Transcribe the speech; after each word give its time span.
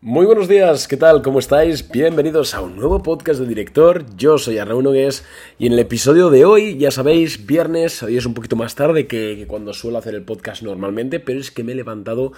Muy 0.00 0.26
buenos 0.26 0.46
días, 0.46 0.86
¿qué 0.86 0.96
tal? 0.96 1.22
¿Cómo 1.22 1.40
estáis? 1.40 1.90
Bienvenidos 1.90 2.54
a 2.54 2.60
un 2.60 2.76
nuevo 2.76 3.02
podcast 3.02 3.40
de 3.40 3.48
director. 3.48 4.06
Yo 4.16 4.38
soy 4.38 4.58
Arnaud 4.58 4.84
Nogués 4.84 5.24
y 5.58 5.66
en 5.66 5.72
el 5.72 5.80
episodio 5.80 6.30
de 6.30 6.44
hoy, 6.44 6.78
ya 6.78 6.92
sabéis, 6.92 7.46
viernes, 7.46 8.00
hoy 8.04 8.16
es 8.16 8.24
un 8.24 8.32
poquito 8.32 8.54
más 8.54 8.76
tarde 8.76 9.08
que, 9.08 9.44
cuando 9.48 9.74
suelo 9.74 9.98
hacer 9.98 10.14
el 10.14 10.22
podcast 10.22 10.62
normalmente, 10.62 11.18
pero 11.18 11.40
es 11.40 11.50
que 11.50 11.64
me 11.64 11.72
he 11.72 11.74
levantado 11.74 12.32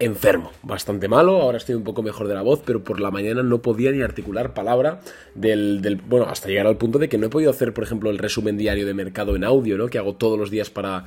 enfermo, 0.00 0.50
bastante 0.64 1.06
malo, 1.06 1.40
ahora 1.40 1.58
estoy 1.58 1.76
un 1.76 1.84
poco 1.84 2.02
mejor 2.02 2.26
de 2.26 2.34
la 2.34 2.42
voz, 2.42 2.62
pero 2.66 2.82
por 2.82 2.98
la 2.98 3.12
mañana 3.12 3.44
no 3.44 3.62
podía 3.62 3.92
ni 3.92 4.02
articular 4.02 4.52
palabra 4.52 4.98
del, 5.36 5.82
del, 5.82 5.94
bueno, 5.94 6.26
hasta 6.28 6.48
llegar 6.48 6.66
al 6.66 6.78
punto 6.78 6.98
de 6.98 7.08
que 7.08 7.16
no 7.16 7.26
he 7.26 7.30
podido 7.30 7.52
hacer, 7.52 7.72
por 7.72 7.84
ejemplo, 7.84 8.10
el 8.10 8.18
resumen 8.18 8.56
diario 8.56 8.86
de 8.86 8.94
mercado 8.94 9.36
en 9.36 9.44
audio, 9.44 9.78
¿no? 9.78 9.86
Que 9.86 9.98
hago 9.98 10.16
todos 10.16 10.36
los 10.36 10.50
días 10.50 10.68
para 10.68 11.04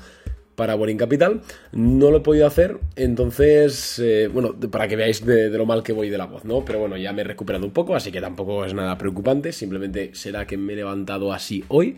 para 0.57 0.73
Boring 0.73 0.97
Capital. 0.97 1.41
No 1.71 2.09
lo 2.09 2.17
he 2.17 2.21
podido 2.21 2.47
hacer, 2.47 2.79
entonces, 2.95 3.99
eh, 3.99 4.27
bueno, 4.27 4.55
para 4.71 4.87
que 4.87 4.95
veáis 4.95 5.23
de, 5.23 5.49
lo 5.51 5.67
mal 5.67 5.83
que 5.83 5.93
voy 5.93 6.09
de 6.09 6.17
la 6.17 6.25
voz, 6.25 6.43
¿no? 6.45 6.65
Pero 6.65 6.79
bueno, 6.79 6.97
ya 6.97 7.13
me 7.13 7.21
he 7.21 7.25
recuperado 7.25 7.63
un 7.63 7.71
poco, 7.71 7.95
así 7.95 8.11
que 8.11 8.19
tampoco 8.19 8.65
es 8.65 8.73
nada 8.73 8.97
preocupante, 8.97 9.53
simplemente 9.53 10.09
será 10.13 10.47
que 10.47 10.57
me 10.57 10.73
he 10.73 10.75
levantado 10.75 11.31
así 11.31 11.63
hoy. 11.67 11.97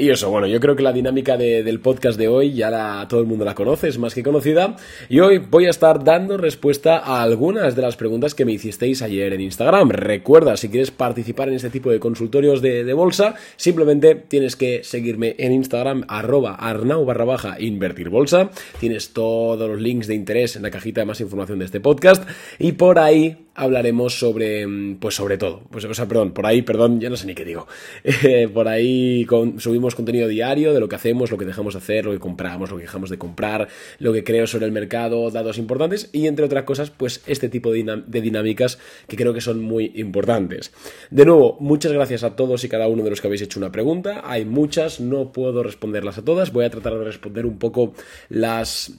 Y 0.00 0.10
eso, 0.10 0.30
bueno, 0.30 0.46
yo 0.46 0.60
creo 0.60 0.76
que 0.76 0.84
la 0.84 0.92
dinámica 0.92 1.36
del 1.36 1.80
podcast 1.80 2.16
de 2.16 2.28
hoy 2.28 2.54
ya 2.54 3.04
todo 3.08 3.20
el 3.20 3.26
mundo 3.26 3.44
la 3.44 3.56
conoce, 3.56 3.88
es 3.88 3.98
más 3.98 4.14
que 4.14 4.22
conocida. 4.22 4.76
Y 5.08 5.18
hoy 5.18 5.38
voy 5.38 5.66
a 5.66 5.70
estar 5.70 6.04
dando 6.04 6.36
respuesta 6.36 6.98
a 6.98 7.20
algunas 7.20 7.74
de 7.74 7.82
las 7.82 7.96
preguntas 7.96 8.32
que 8.32 8.44
me 8.44 8.52
hicisteis 8.52 9.02
ayer 9.02 9.32
en 9.32 9.40
Instagram. 9.40 9.90
Recuerda, 9.90 10.56
si 10.56 10.68
quieres 10.68 10.92
participar 10.92 11.48
en 11.48 11.54
este 11.54 11.70
tipo 11.70 11.90
de 11.90 11.98
consultorios 11.98 12.62
de, 12.62 12.92
bolsa, 12.92 13.34
simplemente 13.56 14.14
tienes 14.14 14.54
que 14.54 14.84
seguirme 14.84 15.34
en 15.36 15.50
Instagram, 15.50 16.04
arroba 16.06 16.54
arnau 16.54 17.04
barra 17.04 17.24
baja 17.24 17.56
invertir 17.58 18.08
bolsa. 18.08 18.50
Tienes 18.78 19.12
todos 19.12 19.68
los 19.68 19.80
links 19.80 20.06
de 20.06 20.14
interés 20.14 20.54
en 20.54 20.62
la 20.62 20.70
cajita 20.70 21.00
de 21.00 21.06
más 21.06 21.20
información 21.20 21.58
de 21.58 21.64
este 21.64 21.80
podcast. 21.80 22.22
Y 22.60 22.70
por 22.70 23.00
ahí 23.00 23.47
hablaremos 23.58 24.18
sobre, 24.18 24.66
mm, 24.66 24.96
pues 25.00 25.16
sobre 25.16 25.36
todo, 25.36 25.62
pues, 25.70 25.84
o 25.84 25.92
sea, 25.92 26.06
perdón, 26.06 26.32
por 26.32 26.46
ahí, 26.46 26.62
perdón, 26.62 27.00
ya 27.00 27.10
no 27.10 27.16
sé 27.16 27.26
ni 27.26 27.34
qué 27.34 27.44
digo, 27.44 27.66
por 28.54 28.68
ahí 28.68 29.26
subimos 29.58 29.94
contenido 29.94 30.28
diario 30.28 30.72
de 30.72 30.80
lo 30.80 30.88
que 30.88 30.96
hacemos, 30.96 31.30
lo 31.30 31.38
que 31.38 31.44
dejamos 31.44 31.74
de 31.74 31.78
hacer, 31.78 32.04
lo 32.06 32.12
que 32.12 32.20
compramos, 32.20 32.70
lo 32.70 32.76
que 32.76 32.82
dejamos 32.82 33.10
de 33.10 33.18
comprar, 33.18 33.68
lo 33.98 34.12
que 34.12 34.22
creo 34.22 34.46
sobre 34.46 34.66
el 34.66 34.72
mercado, 34.72 35.30
datos 35.30 35.58
importantes 35.58 36.08
y 36.12 36.28
entre 36.28 36.44
otras 36.44 36.64
cosas, 36.64 36.90
pues 36.90 37.22
este 37.26 37.48
tipo 37.48 37.72
de, 37.72 38.02
de 38.06 38.20
dinámicas 38.20 38.78
que 39.08 39.16
creo 39.16 39.34
que 39.34 39.40
son 39.40 39.60
muy 39.60 39.92
importantes. 39.96 40.72
De 41.10 41.24
nuevo, 41.24 41.56
muchas 41.60 41.92
gracias 41.92 42.22
a 42.22 42.36
todos 42.36 42.62
y 42.62 42.68
cada 42.68 42.86
uno 42.86 43.02
de 43.02 43.10
los 43.10 43.20
que 43.20 43.26
habéis 43.26 43.42
hecho 43.42 43.58
una 43.58 43.72
pregunta, 43.72 44.22
hay 44.24 44.44
muchas, 44.44 45.00
no 45.00 45.32
puedo 45.32 45.62
responderlas 45.62 46.18
a 46.18 46.24
todas, 46.24 46.52
voy 46.52 46.64
a 46.64 46.70
tratar 46.70 46.96
de 46.96 47.04
responder 47.04 47.44
un 47.44 47.58
poco 47.58 47.92
las 48.28 48.92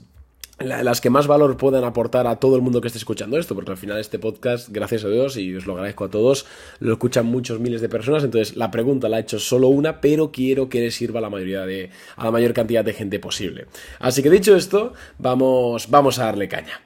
las 0.59 1.01
que 1.01 1.09
más 1.09 1.27
valor 1.27 1.57
puedan 1.57 1.83
aportar 1.83 2.27
a 2.27 2.37
todo 2.37 2.55
el 2.55 2.61
mundo 2.61 2.81
que 2.81 2.87
esté 2.87 2.97
escuchando 2.97 3.37
esto, 3.37 3.55
porque 3.55 3.71
al 3.71 3.77
final 3.77 3.99
este 3.99 4.19
podcast, 4.19 4.69
gracias 4.69 5.03
a 5.03 5.09
Dios, 5.09 5.37
y 5.37 5.55
os 5.55 5.65
lo 5.65 5.73
agradezco 5.73 6.05
a 6.05 6.09
todos, 6.09 6.45
lo 6.79 6.93
escuchan 6.93 7.25
muchos 7.25 7.59
miles 7.59 7.81
de 7.81 7.89
personas, 7.89 8.23
entonces 8.23 8.55
la 8.55 8.71
pregunta 8.71 9.09
la 9.09 9.17
he 9.17 9.21
hecho 9.21 9.39
solo 9.39 9.69
una, 9.69 10.01
pero 10.01 10.31
quiero 10.31 10.69
que 10.69 10.81
le 10.81 10.91
sirva 10.91 11.19
a 11.19 11.21
la 11.21 11.29
mayoría 11.29 11.65
de, 11.65 11.89
a 12.15 12.25
la 12.25 12.31
mayor 12.31 12.53
cantidad 12.53 12.83
de 12.83 12.93
gente 12.93 13.19
posible. 13.19 13.67
Así 13.99 14.21
que 14.21 14.29
dicho 14.29 14.55
esto, 14.55 14.93
vamos, 15.17 15.89
vamos 15.89 16.19
a 16.19 16.25
darle 16.25 16.47
caña. 16.47 16.81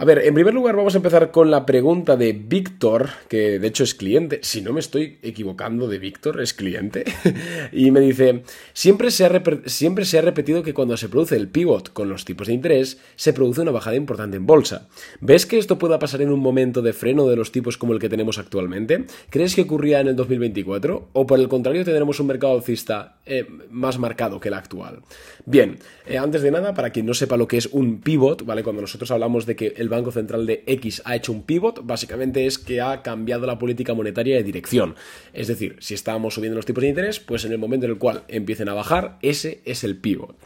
A 0.00 0.04
ver, 0.04 0.20
en 0.24 0.32
primer 0.32 0.54
lugar 0.54 0.76
vamos 0.76 0.94
a 0.94 0.98
empezar 0.98 1.32
con 1.32 1.50
la 1.50 1.66
pregunta 1.66 2.16
de 2.16 2.32
Víctor, 2.32 3.08
que 3.28 3.58
de 3.58 3.66
hecho 3.66 3.82
es 3.82 3.96
cliente, 3.96 4.38
si 4.44 4.62
no 4.62 4.72
me 4.72 4.78
estoy 4.78 5.18
equivocando 5.22 5.88
de 5.88 5.98
Víctor, 5.98 6.40
es 6.40 6.54
cliente, 6.54 7.04
y 7.72 7.90
me 7.90 7.98
dice, 7.98 8.44
siempre 8.72 9.10
se, 9.10 9.26
ha 9.26 9.42
siempre 9.66 10.04
se 10.04 10.18
ha 10.18 10.22
repetido 10.22 10.62
que 10.62 10.72
cuando 10.72 10.96
se 10.96 11.08
produce 11.08 11.34
el 11.34 11.48
pivot 11.48 11.92
con 11.92 12.08
los 12.08 12.24
tipos 12.24 12.46
de 12.46 12.52
interés, 12.52 13.00
se 13.16 13.32
produce 13.32 13.62
una 13.62 13.72
bajada 13.72 13.96
importante 13.96 14.36
en 14.36 14.46
bolsa. 14.46 14.86
¿Ves 15.20 15.46
que 15.46 15.58
esto 15.58 15.80
pueda 15.80 15.98
pasar 15.98 16.22
en 16.22 16.30
un 16.30 16.38
momento 16.38 16.80
de 16.80 16.92
freno 16.92 17.26
de 17.26 17.34
los 17.34 17.50
tipos 17.50 17.76
como 17.76 17.92
el 17.92 17.98
que 17.98 18.08
tenemos 18.08 18.38
actualmente? 18.38 19.04
¿Crees 19.30 19.56
que 19.56 19.62
ocurría 19.62 19.98
en 19.98 20.06
el 20.06 20.14
2024? 20.14 21.08
¿O 21.12 21.26
por 21.26 21.40
el 21.40 21.48
contrario 21.48 21.84
tendremos 21.84 22.20
un 22.20 22.28
mercado 22.28 22.54
alcista 22.54 23.18
eh, 23.26 23.44
más 23.72 23.98
marcado 23.98 24.38
que 24.38 24.46
el 24.46 24.54
actual? 24.54 25.00
Bien, 25.44 25.80
eh, 26.06 26.18
antes 26.18 26.42
de 26.42 26.52
nada, 26.52 26.72
para 26.72 26.90
quien 26.90 27.04
no 27.04 27.14
sepa 27.14 27.36
lo 27.36 27.48
que 27.48 27.56
es 27.56 27.66
un 27.66 28.00
pivot, 28.00 28.44
¿vale? 28.44 28.62
Cuando 28.62 28.82
nosotros 28.82 29.10
hablamos 29.10 29.44
de 29.44 29.56
que 29.56 29.74
el 29.76 29.87
Banco 29.88 30.12
Central 30.12 30.46
de 30.46 30.62
X 30.66 31.02
ha 31.04 31.16
hecho 31.16 31.32
un 31.32 31.42
pivot, 31.42 31.84
básicamente 31.84 32.46
es 32.46 32.58
que 32.58 32.80
ha 32.80 33.02
cambiado 33.02 33.46
la 33.46 33.58
política 33.58 33.94
monetaria 33.94 34.36
de 34.36 34.42
dirección. 34.42 34.94
Es 35.32 35.48
decir, 35.48 35.76
si 35.80 35.94
estábamos 35.94 36.34
subiendo 36.34 36.56
los 36.56 36.66
tipos 36.66 36.82
de 36.82 36.88
interés, 36.88 37.20
pues 37.20 37.44
en 37.44 37.52
el 37.52 37.58
momento 37.58 37.86
en 37.86 37.92
el 37.92 37.98
cual 37.98 38.24
empiecen 38.28 38.68
a 38.68 38.74
bajar, 38.74 39.18
ese 39.22 39.60
es 39.64 39.84
el 39.84 39.96
pivot. 39.96 40.36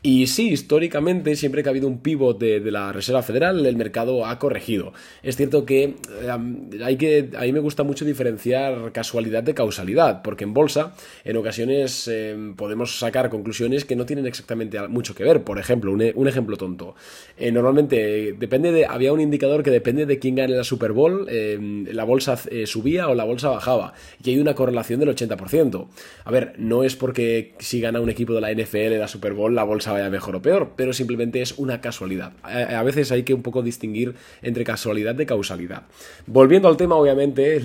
Y 0.00 0.28
sí, 0.28 0.50
históricamente, 0.50 1.34
siempre 1.34 1.64
que 1.64 1.68
ha 1.68 1.70
habido 1.70 1.88
un 1.88 1.98
pivot 1.98 2.38
de, 2.38 2.60
la 2.70 2.92
Reserva 2.92 3.20
Federal, 3.22 3.66
el 3.66 3.76
mercado 3.76 4.26
ha 4.26 4.38
corregido. 4.38 4.92
Es 5.24 5.36
cierto 5.36 5.66
que, 5.66 5.82
eh, 5.82 6.84
hay 6.84 6.96
que 6.96 7.30
a 7.36 7.40
mí 7.40 7.52
me 7.52 7.58
gusta 7.58 7.82
mucho 7.82 8.04
diferenciar 8.04 8.92
casualidad 8.92 9.42
de 9.42 9.54
causalidad, 9.54 10.22
porque 10.22 10.44
en 10.44 10.54
bolsa, 10.54 10.94
en 11.24 11.36
ocasiones 11.36 12.06
eh, 12.06 12.52
podemos 12.56 12.96
sacar 13.00 13.28
conclusiones 13.28 13.84
que 13.84 13.96
no 13.96 14.06
tienen 14.06 14.26
exactamente 14.26 14.86
mucho 14.86 15.16
que 15.16 15.24
ver. 15.24 15.42
Por 15.42 15.58
ejemplo, 15.58 15.90
un, 15.90 16.28
ejemplo 16.28 16.56
tonto. 16.56 16.94
Eh, 17.36 17.50
normalmente, 17.50 18.34
depende 18.38 18.70
de, 18.70 18.86
había 18.86 19.12
un 19.12 19.20
indicador 19.20 19.64
que 19.64 19.72
depende 19.72 20.06
de 20.06 20.20
quién 20.20 20.36
gane 20.36 20.54
la 20.54 20.64
Super 20.64 20.92
Bowl, 20.92 21.26
la 21.28 22.04
bolsa 22.04 22.36
subía 22.66 23.08
o 23.08 23.16
la 23.16 23.24
bolsa 23.24 23.48
bajaba. 23.48 23.94
Y 24.22 24.30
hay 24.30 24.38
una 24.38 24.54
correlación 24.54 25.00
del 25.00 25.08
80%. 25.08 25.88
A 26.24 26.30
ver, 26.30 26.54
no 26.56 26.84
es 26.84 26.94
porque 26.94 27.54
si 27.58 27.80
gana 27.80 28.00
un 28.00 28.10
equipo 28.10 28.32
de 28.32 28.40
la 28.40 28.52
NFL 28.52 28.98
la 28.98 29.08
Super 29.08 29.32
Bowl, 29.32 29.54
la 29.54 29.64
bolsa 29.64 29.87
vaya 29.92 30.10
mejor 30.10 30.36
o 30.36 30.42
peor, 30.42 30.72
pero 30.76 30.92
simplemente 30.92 31.42
es 31.42 31.58
una 31.58 31.80
casualidad. 31.80 32.32
A, 32.42 32.82
veces 32.82 33.12
hay 33.12 33.22
que 33.22 33.34
un 33.34 33.42
poco 33.42 33.62
distinguir 33.62 34.14
entre 34.42 34.64
casualidad 34.64 35.14
de 35.14 35.26
causalidad. 35.26 35.84
Volviendo 36.26 36.68
al 36.68 36.76
tema, 36.76 36.96
obviamente, 36.96 37.58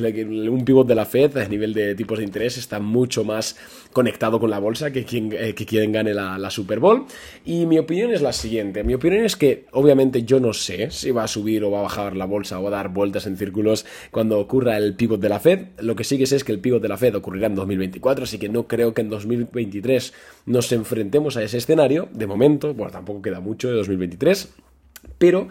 un 0.49 0.65
pivot 0.65 0.87
de 0.87 0.95
la 0.95 1.05
Fed 1.05 1.37
a 1.37 1.47
nivel 1.47 1.73
de 1.73 1.95
tipos 1.95 2.19
de 2.19 2.25
interés 2.25 2.57
está 2.57 2.79
mucho 2.79 3.23
más 3.23 3.57
conectado 3.91 4.39
con 4.39 4.49
la 4.49 4.59
bolsa 4.59 4.91
que 4.91 5.05
quien, 5.05 5.31
eh, 5.33 5.53
que 5.53 5.65
quien 5.65 5.91
gane 5.91 6.13
la, 6.13 6.49
Super 6.49 6.79
Bowl. 6.79 7.05
Y 7.45 7.65
mi 7.65 7.79
opinión 7.79 8.11
es 8.11 8.21
la 8.21 8.33
siguiente. 8.33 8.83
Mi 8.83 8.93
opinión 8.93 9.25
es 9.25 9.35
que, 9.35 9.65
obviamente, 9.71 10.23
yo 10.23 10.39
no 10.39 10.53
sé 10.53 10.91
si 10.91 11.11
va 11.11 11.23
a 11.23 11.27
subir 11.27 11.63
o 11.63 11.71
va 11.71 11.79
a 11.79 11.83
bajar 11.83 12.15
la 12.15 12.25
bolsa 12.25 12.59
o 12.59 12.67
a 12.67 12.71
dar 12.71 12.89
vueltas 12.89 13.25
en 13.27 13.37
círculos 13.37 13.85
cuando 14.11 14.39
ocurra 14.39 14.77
el 14.77 14.95
pivot 14.95 15.19
de 15.19 15.29
la 15.29 15.39
Fed. 15.39 15.67
Lo 15.79 15.95
que 15.95 16.03
sí 16.03 16.17
que 16.17 16.23
es 16.23 16.43
que 16.43 16.51
el 16.51 16.59
pivot 16.59 16.81
de 16.81 16.89
la 16.89 16.97
Fed 16.97 17.15
ocurrirá 17.15 17.47
en 17.47 17.55
2024, 17.55 18.23
así 18.23 18.37
que 18.37 18.49
no 18.49 18.67
creo 18.67 18.93
que 18.93 19.01
en 19.01 19.09
2023 19.09 20.13
nos 20.45 20.71
enfrentemos 20.71 21.37
a 21.37 21.43
ese 21.43 21.57
escenario 21.57 22.09
de 22.13 22.27
momento, 22.27 22.73
bueno, 22.73 22.91
tampoco 22.91 23.21
queda 23.21 23.39
mucho 23.39 23.69
de 23.69 23.75
2023, 23.75 24.53
pero 25.17 25.47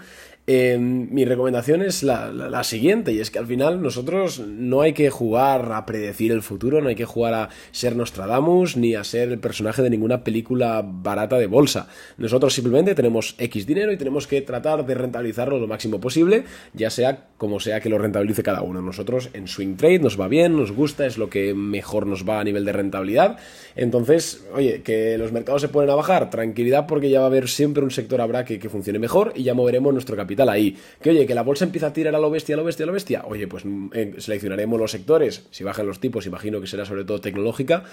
eh, 0.48 0.76
mi 0.76 1.24
recomendación 1.24 1.82
es 1.82 2.02
la, 2.02 2.64
siguiente, 2.64 3.12
y 3.12 3.20
es 3.20 3.30
que 3.30 3.38
al 3.38 3.46
final 3.46 3.80
nosotros 3.80 4.40
no 4.40 4.80
hay 4.80 4.92
que 4.92 5.08
jugar 5.08 5.70
a 5.70 5.86
predecir 5.86 6.32
el 6.32 6.42
futuro, 6.42 6.80
no 6.80 6.88
hay 6.88 6.96
que 6.96 7.04
jugar 7.04 7.34
a 7.34 7.48
ser 7.70 7.94
Nostradamus 7.94 8.76
ni 8.76 8.96
a 8.96 9.04
ser 9.04 9.28
el 9.28 9.38
personaje 9.38 9.82
de 9.82 9.90
ninguna 9.90 10.24
película 10.24 10.82
barata 10.84 11.38
de 11.38 11.46
bolsa. 11.46 11.86
Nosotros 12.18 12.54
simplemente 12.54 12.96
tenemos 12.96 13.36
X 13.38 13.66
dinero 13.66 13.92
y 13.92 13.96
tenemos 13.96 14.26
que 14.26 14.42
tratar 14.42 14.84
de 14.84 14.94
rentabilizarlo 14.94 15.60
lo 15.60 15.68
máximo 15.68 16.00
posible, 16.00 16.44
ya 16.72 16.90
sea 16.90 17.28
como 17.38 17.60
sea 17.60 17.80
que 17.80 17.88
lo 17.88 17.98
rentabilice 17.98 18.42
cada 18.42 18.62
uno. 18.62 18.82
Nosotros 18.82 19.30
en 19.34 19.46
Swing 19.46 19.76
Trade 19.76 20.00
nos 20.00 20.20
va 20.20 20.26
bien, 20.26 20.56
nos 20.56 20.72
gusta, 20.72 21.06
es 21.06 21.18
lo 21.18 21.30
que 21.30 21.54
mejor 21.54 22.06
nos 22.06 22.28
va 22.28 22.40
a 22.40 22.44
nivel 22.44 22.64
de 22.64 22.72
rentabilidad. 22.72 23.38
Entonces, 23.76 24.44
oye, 24.54 24.82
que 24.82 25.16
los 25.18 25.30
mercados 25.30 25.62
se 25.62 25.68
ponen 25.68 25.90
a 25.90 25.94
bajar, 25.94 26.30
tranquilidad 26.30 26.86
porque 26.86 27.10
ya 27.10 27.20
va 27.20 27.26
a 27.26 27.28
haber 27.28 27.48
siempre 27.48 27.84
un 27.84 27.92
sector 27.92 28.20
habrá 28.20 28.44
que, 28.44 28.58
que 28.58 28.68
funcione 28.68 28.98
mejor 28.98 29.32
y 29.36 29.44
ya 29.44 29.54
moveremos 29.54 29.92
nuestro 29.92 30.16
capital 30.16 30.31
ahí. 30.50 30.76
Que 31.00 31.10
oye, 31.10 31.26
que 31.26 31.34
la 31.34 31.42
bolsa 31.42 31.64
empieza 31.64 31.88
a 31.88 31.92
tirar 31.92 32.14
a 32.14 32.18
lo 32.18 32.30
bestia, 32.30 32.54
a 32.54 32.58
lo 32.58 32.64
bestia, 32.64 32.84
a 32.84 32.86
lo 32.86 32.92
bestia. 32.92 33.24
Oye, 33.26 33.46
pues 33.46 33.64
mm, 33.64 33.88
eh, 33.92 34.14
seleccionaremos 34.18 34.78
los 34.78 34.90
sectores. 34.90 35.46
Si 35.50 35.64
bajan 35.64 35.86
los 35.86 36.00
tipos, 36.00 36.26
imagino 36.26 36.60
que 36.60 36.66
será 36.66 36.84
sobre 36.84 37.04
todo 37.04 37.20
tecnológica, 37.20 37.84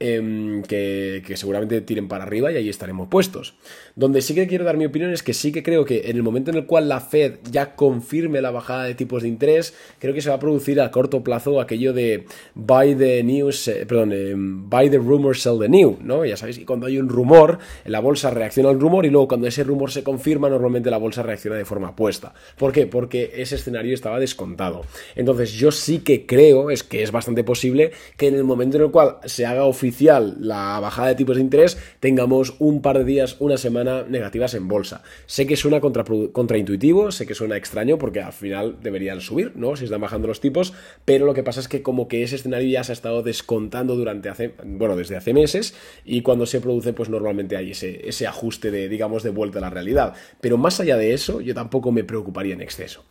em, 0.00 0.62
que, 0.62 1.22
seguramente 1.36 1.80
tiren 1.80 2.08
para 2.08 2.24
arriba 2.24 2.52
y 2.52 2.56
ahí 2.56 2.68
estaremos 2.68 3.08
puestos. 3.08 3.54
Donde 3.96 4.22
sí 4.22 4.34
que 4.34 4.46
quiero 4.46 4.64
dar 4.64 4.76
mi 4.76 4.86
opinión 4.86 5.12
es 5.12 5.22
que 5.22 5.34
sí 5.34 5.52
que 5.52 5.62
creo 5.62 5.84
que 5.84 6.10
en 6.10 6.16
el 6.16 6.22
momento 6.22 6.50
en 6.50 6.56
el 6.56 6.66
cual 6.66 6.88
la 6.88 7.00
Fed 7.00 7.38
ya 7.50 7.74
confirme 7.74 8.40
la 8.40 8.50
bajada 8.50 8.84
de 8.84 8.94
tipos 8.94 9.22
de 9.22 9.28
interés, 9.28 9.74
creo 9.98 10.14
que 10.14 10.20
se 10.20 10.28
va 10.28 10.36
a 10.36 10.38
producir 10.40 10.80
a 10.80 10.90
corto 10.90 11.22
plazo 11.22 11.60
aquello 11.60 11.92
de 11.92 12.26
buy 12.54 12.94
the 12.94 13.22
news, 13.22 13.68
eh, 13.68 13.86
perdón, 13.86 14.12
em, 14.12 14.68
buy 14.68 14.90
the 14.90 14.98
rumor, 14.98 15.36
sell 15.36 15.58
the 15.58 15.68
new, 15.68 15.98
¿no? 16.02 16.24
Ya 16.24 16.36
sabéis, 16.36 16.58
y 16.58 16.64
cuando 16.64 16.86
hay 16.86 16.98
un 16.98 17.08
rumor, 17.08 17.58
la 17.84 18.00
bolsa 18.00 18.30
reacciona 18.30 18.70
al 18.70 18.80
rumor 18.80 19.06
y 19.06 19.10
luego 19.10 19.28
cuando 19.28 19.46
ese 19.46 19.64
rumor 19.64 19.90
se 19.90 20.02
confirma, 20.02 20.48
normalmente 20.48 20.90
la 20.90 20.98
bolsa 20.98 21.22
reacciona 21.22 21.56
de 21.56 21.64
forma 21.64 21.83
apuesta. 21.88 22.34
¿Por 22.56 22.72
qué? 22.72 22.86
Porque 22.86 23.32
ese 23.36 23.56
escenario 23.56 23.94
estaba 23.94 24.18
descontado. 24.18 24.82
Entonces 25.14 25.52
yo 25.52 25.70
sí 25.70 26.00
que 26.00 26.26
creo, 26.26 26.70
es 26.70 26.82
que 26.82 27.02
es 27.02 27.12
bastante 27.12 27.44
posible, 27.44 27.92
que 28.16 28.28
en 28.28 28.34
el 28.34 28.44
momento 28.44 28.76
en 28.76 28.84
el 28.84 28.90
cual 28.90 29.16
se 29.24 29.46
haga 29.46 29.64
oficial 29.64 30.36
la 30.40 30.78
bajada 30.80 31.08
de 31.08 31.14
tipos 31.14 31.36
de 31.36 31.42
interés, 31.42 31.78
tengamos 32.00 32.54
un 32.58 32.82
par 32.82 32.98
de 32.98 33.04
días, 33.04 33.36
una 33.40 33.56
semana 33.56 34.04
negativas 34.08 34.54
en 34.54 34.68
bolsa. 34.68 35.02
Sé 35.26 35.46
que 35.46 35.56
suena 35.56 35.80
contra, 35.80 36.04
contraintuitivo, 36.32 37.10
sé 37.12 37.26
que 37.26 37.34
suena 37.34 37.56
extraño 37.56 37.98
porque 37.98 38.20
al 38.20 38.32
final 38.32 38.76
deberían 38.82 39.20
subir, 39.20 39.52
¿no? 39.56 39.76
Si 39.76 39.84
están 39.84 40.00
bajando 40.00 40.28
los 40.28 40.40
tipos, 40.40 40.72
pero 41.04 41.26
lo 41.26 41.34
que 41.34 41.42
pasa 41.42 41.60
es 41.60 41.68
que 41.68 41.82
como 41.82 42.08
que 42.08 42.22
ese 42.22 42.36
escenario 42.36 42.68
ya 42.68 42.84
se 42.84 42.92
ha 42.92 42.94
estado 42.94 43.22
descontando 43.22 43.96
durante 43.96 44.28
hace, 44.28 44.54
bueno, 44.64 44.96
desde 44.96 45.16
hace 45.16 45.32
meses 45.32 45.74
y 46.04 46.22
cuando 46.22 46.46
se 46.46 46.60
produce, 46.60 46.92
pues 46.92 47.08
normalmente 47.08 47.56
hay 47.56 47.72
ese, 47.72 48.08
ese 48.08 48.26
ajuste 48.26 48.70
de, 48.70 48.88
digamos, 48.88 49.22
de 49.22 49.30
vuelta 49.30 49.58
a 49.58 49.62
la 49.62 49.70
realidad. 49.70 50.14
Pero 50.40 50.58
más 50.58 50.80
allá 50.80 50.96
de 50.96 51.14
eso, 51.14 51.40
yo 51.40 51.54
tampoco 51.54 51.73
me 51.92 52.04
preocuparía 52.04 52.54
en 52.54 52.60
exceso. 52.60 53.04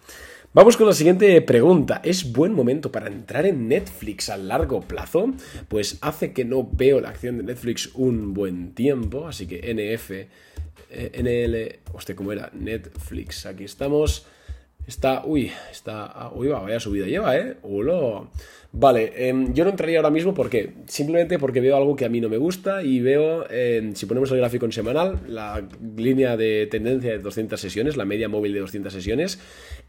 Vamos 0.54 0.78
con 0.78 0.86
la 0.86 0.94
siguiente 0.94 1.42
pregunta. 1.42 2.00
¿Es 2.04 2.32
buen 2.32 2.54
momento 2.54 2.92
para 2.92 3.08
entrar 3.08 3.48
en 3.48 3.68
Netflix 3.68 4.30
a 4.30 4.38
largo 4.38 4.82
plazo? 4.82 5.34
Pues 5.68 5.98
hace 6.02 6.32
que 6.32 6.46
no 6.46 6.70
veo 6.72 7.02
la 7.02 7.10
acción 7.10 7.38
de 7.38 7.44
Netflix 7.44 7.90
un 7.96 8.36
buen 8.36 8.76
tiempo, 8.76 9.28
así 9.28 9.48
que 9.48 9.74
NF, 9.74 10.12
eh, 10.92 11.80
NL, 11.82 11.96
hostia, 11.96 12.16
¿cómo 12.16 12.32
era? 12.32 12.52
Netflix, 12.54 13.48
aquí 13.48 13.64
estamos. 13.64 14.28
Está, 14.86 15.24
uy, 15.26 15.50
está, 15.72 16.06
ah, 16.06 16.32
uy, 16.36 16.50
va, 16.50 16.60
vaya 16.60 16.80
subida 16.80 17.06
lleva, 17.06 17.38
¿eh? 17.38 17.56
Hola. 17.62 18.28
Vale, 18.74 19.30
em, 19.30 19.54
yo 19.54 19.64
no 19.64 19.70
entraría 19.70 20.00
ahora 20.00 20.10
mismo 20.10 20.34
porque 20.34 20.74
simplemente 20.88 21.40
porque 21.40 21.62
veo 21.62 21.78
algo 21.78 21.96
que 21.96 22.06
a 22.06 22.10
mí 22.10 22.20
no 22.20 22.28
me 22.28 22.38
gusta 22.38 22.84
y 22.84 23.00
veo, 23.00 23.50
em, 23.50 23.96
si 23.96 24.08
ponemos 24.08 24.32
el 24.32 24.40
gráfico 24.40 24.66
en 24.66 24.72
semanal, 24.72 25.20
la 25.28 25.64
línea 25.96 26.36
de 26.36 26.68
tendencia 26.70 27.12
de 27.12 27.20
200 27.20 27.62
sesiones, 27.62 27.96
la 27.96 28.04
media 28.04 28.28
móvil 28.28 28.52
de 28.52 28.60
200 28.60 28.92
sesiones, 28.92 29.40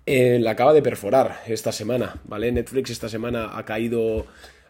eh, 0.07 0.39
la 0.39 0.51
acaba 0.53 0.75
de 0.75 0.83
perforar 0.83 1.41
esta 1.49 1.73
semana, 1.73 2.21
¿vale? 2.25 2.53
Netflix 2.53 2.91
esta 2.91 3.09
semana 3.09 3.57
ha 3.57 3.65
caído 3.65 4.27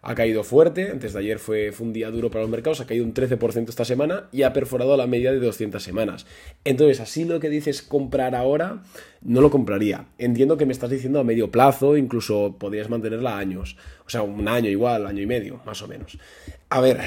ha 0.06 0.14
caído 0.14 0.44
fuerte, 0.44 0.90
antes 0.90 1.14
de 1.14 1.18
ayer 1.18 1.38
fue, 1.38 1.72
fue, 1.72 1.86
un 1.86 1.92
día 1.94 2.10
duro 2.10 2.30
para 2.30 2.42
los 2.42 2.50
mercados, 2.50 2.80
ha 2.80 2.86
caído 2.86 3.04
un 3.04 3.14
13% 3.14 3.70
esta 3.70 3.86
semana 3.86 4.28
y 4.32 4.42
ha 4.42 4.52
perforado 4.52 4.96
la 4.96 5.06
media 5.06 5.32
de 5.32 5.40
200 5.40 5.82
semanas. 5.82 6.26
Entonces, 6.64 7.00
así 7.00 7.24
lo 7.24 7.40
que 7.40 7.48
dices 7.48 7.80
comprar 7.80 8.34
ahora, 8.34 8.82
no 9.22 9.40
lo 9.40 9.50
compraría. 9.50 10.06
Entiendo 10.18 10.58
que 10.58 10.66
me 10.66 10.74
estás 10.74 10.90
diciendo 10.90 11.20
a 11.20 11.24
medio 11.24 11.50
plazo, 11.50 11.96
incluso 11.96 12.56
podrías 12.58 12.90
mantenerla 12.90 13.38
años. 13.38 13.78
O 14.06 14.10
sea, 14.10 14.20
un 14.22 14.46
año 14.46 14.68
igual, 14.68 15.06
año 15.06 15.22
y 15.22 15.26
medio, 15.26 15.62
más 15.64 15.80
o 15.80 15.88
menos. 15.88 16.18
A 16.68 16.80
ver, 16.80 17.00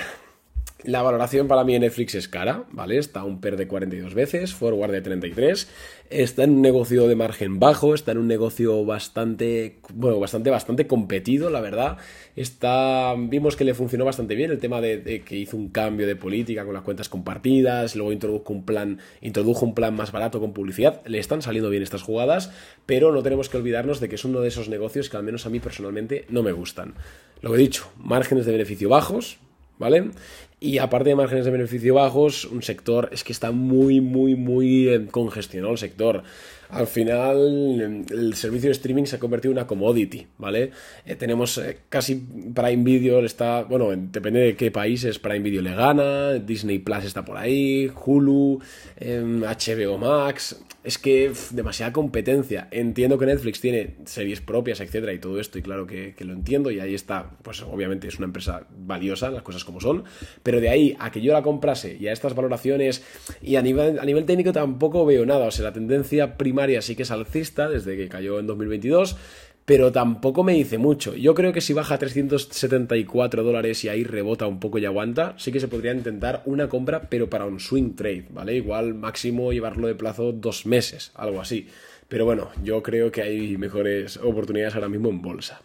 la 0.84 1.02
valoración 1.02 1.48
para 1.48 1.64
mí 1.64 1.74
en 1.74 1.82
Netflix 1.82 2.14
es 2.14 2.28
cara, 2.28 2.66
¿vale? 2.72 2.98
Está 3.00 3.24
un 3.24 3.42
PER 3.42 3.58
de 3.58 3.68
42 3.68 4.14
veces, 4.14 4.54
forward 4.54 4.92
de 4.92 5.02
33. 5.02 5.68
Está 6.12 6.44
en 6.44 6.52
un 6.52 6.62
negocio 6.62 7.08
de 7.08 7.16
margen 7.16 7.60
bajo, 7.60 7.96
está 7.96 8.12
en 8.12 8.20
un 8.20 8.28
negocio 8.28 8.86
bastante, 8.86 9.80
bueno, 9.94 10.20
bastante, 10.20 10.52
bastante 10.52 10.86
competido, 10.86 11.50
la 11.50 11.62
verdad. 11.62 11.98
Está, 12.36 13.16
vimos 13.18 13.56
que 13.56 13.64
le 13.64 13.74
funcionó 13.74 14.06
bastante 14.06 14.36
bien 14.36 14.52
el 14.52 14.60
tema 14.60 14.80
de, 14.80 15.24
que 15.26 15.36
hizo 15.36 15.58
un 15.58 15.70
cambio 15.70 16.06
de 16.06 16.16
política 16.16 16.64
con 16.64 16.76
las 16.76 16.84
cuentas 16.84 17.10
compartidas, 17.10 17.96
luego 17.96 18.12
introdujo 18.12 18.54
un 18.54 18.64
plan, 18.64 19.00
introdujo 19.22 19.66
un 19.66 19.74
plan 19.74 19.96
más 19.96 20.12
barato 20.12 20.40
con 20.40 20.54
publicidad. 20.54 21.02
Le 21.08 21.18
están 21.18 21.42
saliendo 21.42 21.72
bien 21.72 21.82
estas 21.82 22.04
jugadas, 22.04 22.52
pero 22.86 23.12
no 23.12 23.24
tenemos 23.24 23.50
que 23.50 23.58
olvidarnos 23.58 24.00
de 24.00 24.10
que 24.10 24.16
es 24.16 24.26
uno 24.26 24.42
de 24.42 24.50
esos 24.50 24.70
negocios 24.70 25.10
que 25.10 25.18
al 25.18 25.24
menos 25.24 25.48
a 25.48 25.50
mí 25.50 25.60
personalmente 25.60 26.26
no 26.30 26.44
me 26.44 26.52
gustan. 26.52 26.94
Lo 27.42 27.56
he 27.56 27.58
dicho, 27.58 27.90
márgenes 27.98 28.46
de 28.46 28.52
beneficio 28.52 28.90
bajos, 28.90 29.40
¿vale? 29.80 30.12
Y 30.60 30.80
aparte 30.80 31.10
de 31.10 31.16
márgenes 31.16 31.46
de 31.46 31.52
beneficio 31.52 31.94
bajos, 31.94 32.46
un 32.46 32.64
sector 32.64 33.10
es 33.12 33.24
que 33.24 33.32
está 33.32 33.52
muy, 33.52 34.02
muy, 34.02 34.34
muy 34.34 34.90
eh, 34.90 35.06
congestionado 35.12 35.74
el 35.74 35.78
sector. 35.78 36.24
Al 36.70 36.88
final, 36.88 38.06
el 38.10 38.34
servicio 38.34 38.70
de 38.70 38.74
streaming 38.74 39.06
se 39.06 39.16
ha 39.16 39.20
convertido 39.20 39.52
en 39.52 39.60
una 39.60 39.68
commodity, 39.68 40.28
¿vale? 40.38 40.72
Eh, 41.06 41.16
tenemos 41.16 41.58
eh, 41.60 41.78
casi 41.88 42.16
Prime 42.16 42.84
Video, 42.84 43.24
está, 43.24 43.64
bueno, 43.64 43.90
depende 43.96 44.40
de 44.40 44.56
qué 44.56 44.70
países, 44.72 45.20
Prime 45.20 45.40
Video 45.40 45.62
le 45.62 45.76
gana, 45.76 46.34
Disney 46.34 46.80
Plus 46.80 47.06
está 47.06 47.24
por 47.24 47.38
ahí, 47.38 47.90
Hulu, 48.06 48.60
HBO 49.00 49.96
em, 49.96 50.00
Max, 50.00 50.60
es 50.88 50.98
que 50.98 51.34
demasiada 51.52 51.92
competencia. 51.92 52.68
Entiendo 52.72 53.18
que 53.18 53.26
Netflix 53.26 53.60
tiene 53.60 53.96
series 54.06 54.40
propias, 54.40 54.80
etcétera, 54.80 55.14
y 55.14 55.20
todo 55.20 55.40
esto, 55.40 55.60
y 55.60 55.62
claro 55.62 55.86
que, 55.86 56.16
lo 56.20 56.34
entiendo, 56.34 56.72
y 56.72 56.80
ahí 56.80 56.96
está, 56.96 57.32
pues 57.44 57.62
obviamente 57.62 58.08
es 58.08 58.18
una 58.18 58.26
empresa 58.26 58.66
valiosa, 58.78 59.30
las 59.30 59.44
cosas 59.44 59.64
como 59.66 59.82
son, 59.82 60.04
pero 60.48 60.62
de 60.62 60.70
ahí 60.70 60.96
a 60.98 61.12
que 61.12 61.20
yo 61.20 61.34
la 61.34 61.42
comprase 61.42 61.98
y 62.00 62.08
a 62.08 62.14
estas 62.14 62.34
valoraciones, 62.34 63.04
y 63.42 63.58
a 63.58 63.62
nivel, 63.62 64.00
a 64.00 64.06
nivel 64.06 64.24
técnico 64.24 64.54
tampoco 64.54 65.06
veo 65.06 65.26
nada, 65.26 65.48
o 65.48 65.52
sea, 65.52 65.66
la 65.66 65.74
tendencia 65.74 66.38
primaria 66.38 66.82
sí 66.82 66.96
que 66.96 67.04
es 67.04 67.12
alcista 67.12 67.68
desde 67.68 67.98
que 67.98 68.08
cayó 68.08 68.40
en 68.40 68.48
2022 68.48 69.18
pero 69.66 69.92
tampoco 69.92 70.46
me 70.46 70.54
dice 70.54 70.78
mucho. 70.78 71.14
Yo 71.16 71.36
creo 71.36 71.52
que 71.52 71.60
si 71.60 71.74
baja 71.74 71.96
a 71.96 71.98
374 71.98 73.44
dólares 73.44 73.84
y 73.84 73.90
ahí 73.90 74.06
rebota 74.06 74.48
un 74.48 74.62
poco 74.62 74.78
y 74.78 74.86
aguanta, 74.86 75.36
sí 75.38 75.52
que 75.52 75.60
se 75.60 75.68
podría 75.68 75.92
intentar 75.92 76.44
una 76.46 76.70
compra, 76.70 77.10
pero 77.10 77.30
para 77.30 77.44
un 77.44 77.60
swing 77.60 77.96
trade, 77.96 78.28
¿vale? 78.30 78.56
Igual 78.56 78.94
máximo 78.94 79.52
llevarlo 79.52 79.88
de 79.88 79.96
plazo 79.96 80.32
dos 80.32 80.66
meses, 80.66 81.12
algo 81.16 81.42
así. 81.42 81.68
Pero 82.08 82.24
bueno, 82.24 82.52
yo 82.64 82.82
creo 82.82 83.12
que 83.12 83.24
hay 83.24 83.58
mejores 83.58 84.16
oportunidades 84.16 84.76
ahora 84.76 84.88
mismo 84.88 85.10
en 85.10 85.22
bolsa. 85.22 85.62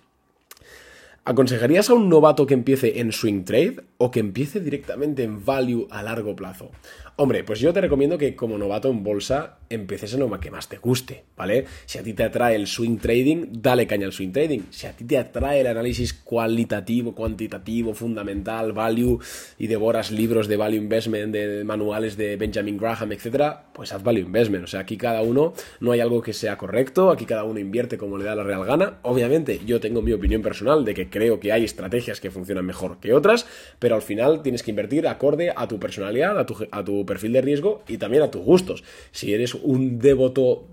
¿Aconsejarías 1.24 1.88
a 1.88 1.94
un 1.94 2.08
novato 2.08 2.48
que 2.48 2.54
empiece 2.54 2.98
en 2.98 3.12
swing 3.12 3.44
trade 3.44 3.76
o 3.96 4.10
que 4.10 4.18
empiece 4.18 4.58
directamente 4.58 5.22
en 5.22 5.44
value 5.44 5.86
a 5.88 6.02
largo 6.02 6.34
plazo? 6.34 6.72
Hombre, 7.16 7.44
pues 7.44 7.60
yo 7.60 7.74
te 7.74 7.80
recomiendo 7.82 8.16
que 8.16 8.34
como 8.34 8.56
novato 8.56 8.88
en 8.88 9.04
bolsa 9.04 9.58
empieces 9.68 10.14
en 10.14 10.20
lo 10.20 10.40
que 10.40 10.50
más 10.50 10.68
te 10.68 10.78
guste, 10.78 11.24
¿vale? 11.36 11.66
Si 11.84 11.98
a 11.98 12.02
ti 12.02 12.14
te 12.14 12.24
atrae 12.24 12.56
el 12.56 12.66
swing 12.66 12.96
trading, 12.96 13.48
dale 13.50 13.86
caña 13.86 14.06
al 14.06 14.12
swing 14.12 14.32
trading. 14.32 14.60
Si 14.70 14.86
a 14.86 14.92
ti 14.92 15.04
te 15.04 15.18
atrae 15.18 15.60
el 15.60 15.66
análisis 15.66 16.14
cualitativo, 16.14 17.14
cuantitativo, 17.14 17.92
fundamental, 17.92 18.72
value 18.72 19.18
y 19.58 19.66
devoras 19.66 20.10
libros 20.10 20.48
de 20.48 20.56
value 20.56 20.76
investment, 20.76 21.32
de 21.32 21.64
manuales 21.64 22.16
de 22.16 22.36
Benjamin 22.36 22.78
Graham, 22.78 23.12
etcétera, 23.12 23.66
pues 23.74 23.92
haz 23.92 24.02
value 24.02 24.20
investment. 24.20 24.64
O 24.64 24.66
sea, 24.66 24.80
aquí 24.80 24.96
cada 24.96 25.20
uno 25.20 25.52
no 25.80 25.92
hay 25.92 26.00
algo 26.00 26.22
que 26.22 26.32
sea 26.32 26.56
correcto, 26.56 27.10
aquí 27.10 27.26
cada 27.26 27.44
uno 27.44 27.60
invierte 27.60 27.98
como 27.98 28.16
le 28.16 28.24
da 28.24 28.34
la 28.34 28.42
real 28.42 28.64
gana. 28.64 29.00
Obviamente, 29.02 29.60
yo 29.66 29.80
tengo 29.80 30.00
mi 30.00 30.12
opinión 30.12 30.40
personal 30.40 30.84
de 30.86 30.94
que 30.94 31.10
creo 31.10 31.40
que 31.40 31.52
hay 31.52 31.64
estrategias 31.64 32.20
que 32.20 32.30
funcionan 32.30 32.64
mejor 32.64 33.00
que 33.00 33.12
otras, 33.12 33.46
pero 33.78 33.96
al 33.96 34.02
final 34.02 34.42
tienes 34.42 34.62
que 34.62 34.70
invertir 34.70 35.06
acorde 35.06 35.52
a 35.54 35.68
tu 35.68 35.78
personalidad, 35.78 36.38
a 36.38 36.46
tu, 36.46 36.56
a 36.70 36.82
tu 36.82 37.01
perfil 37.06 37.32
de 37.32 37.40
riesgo 37.40 37.82
y 37.88 37.98
también 37.98 38.22
a 38.22 38.30
tus 38.30 38.42
gustos. 38.42 38.84
Si 39.10 39.32
eres 39.32 39.54
un 39.54 39.98
devoto 39.98 40.66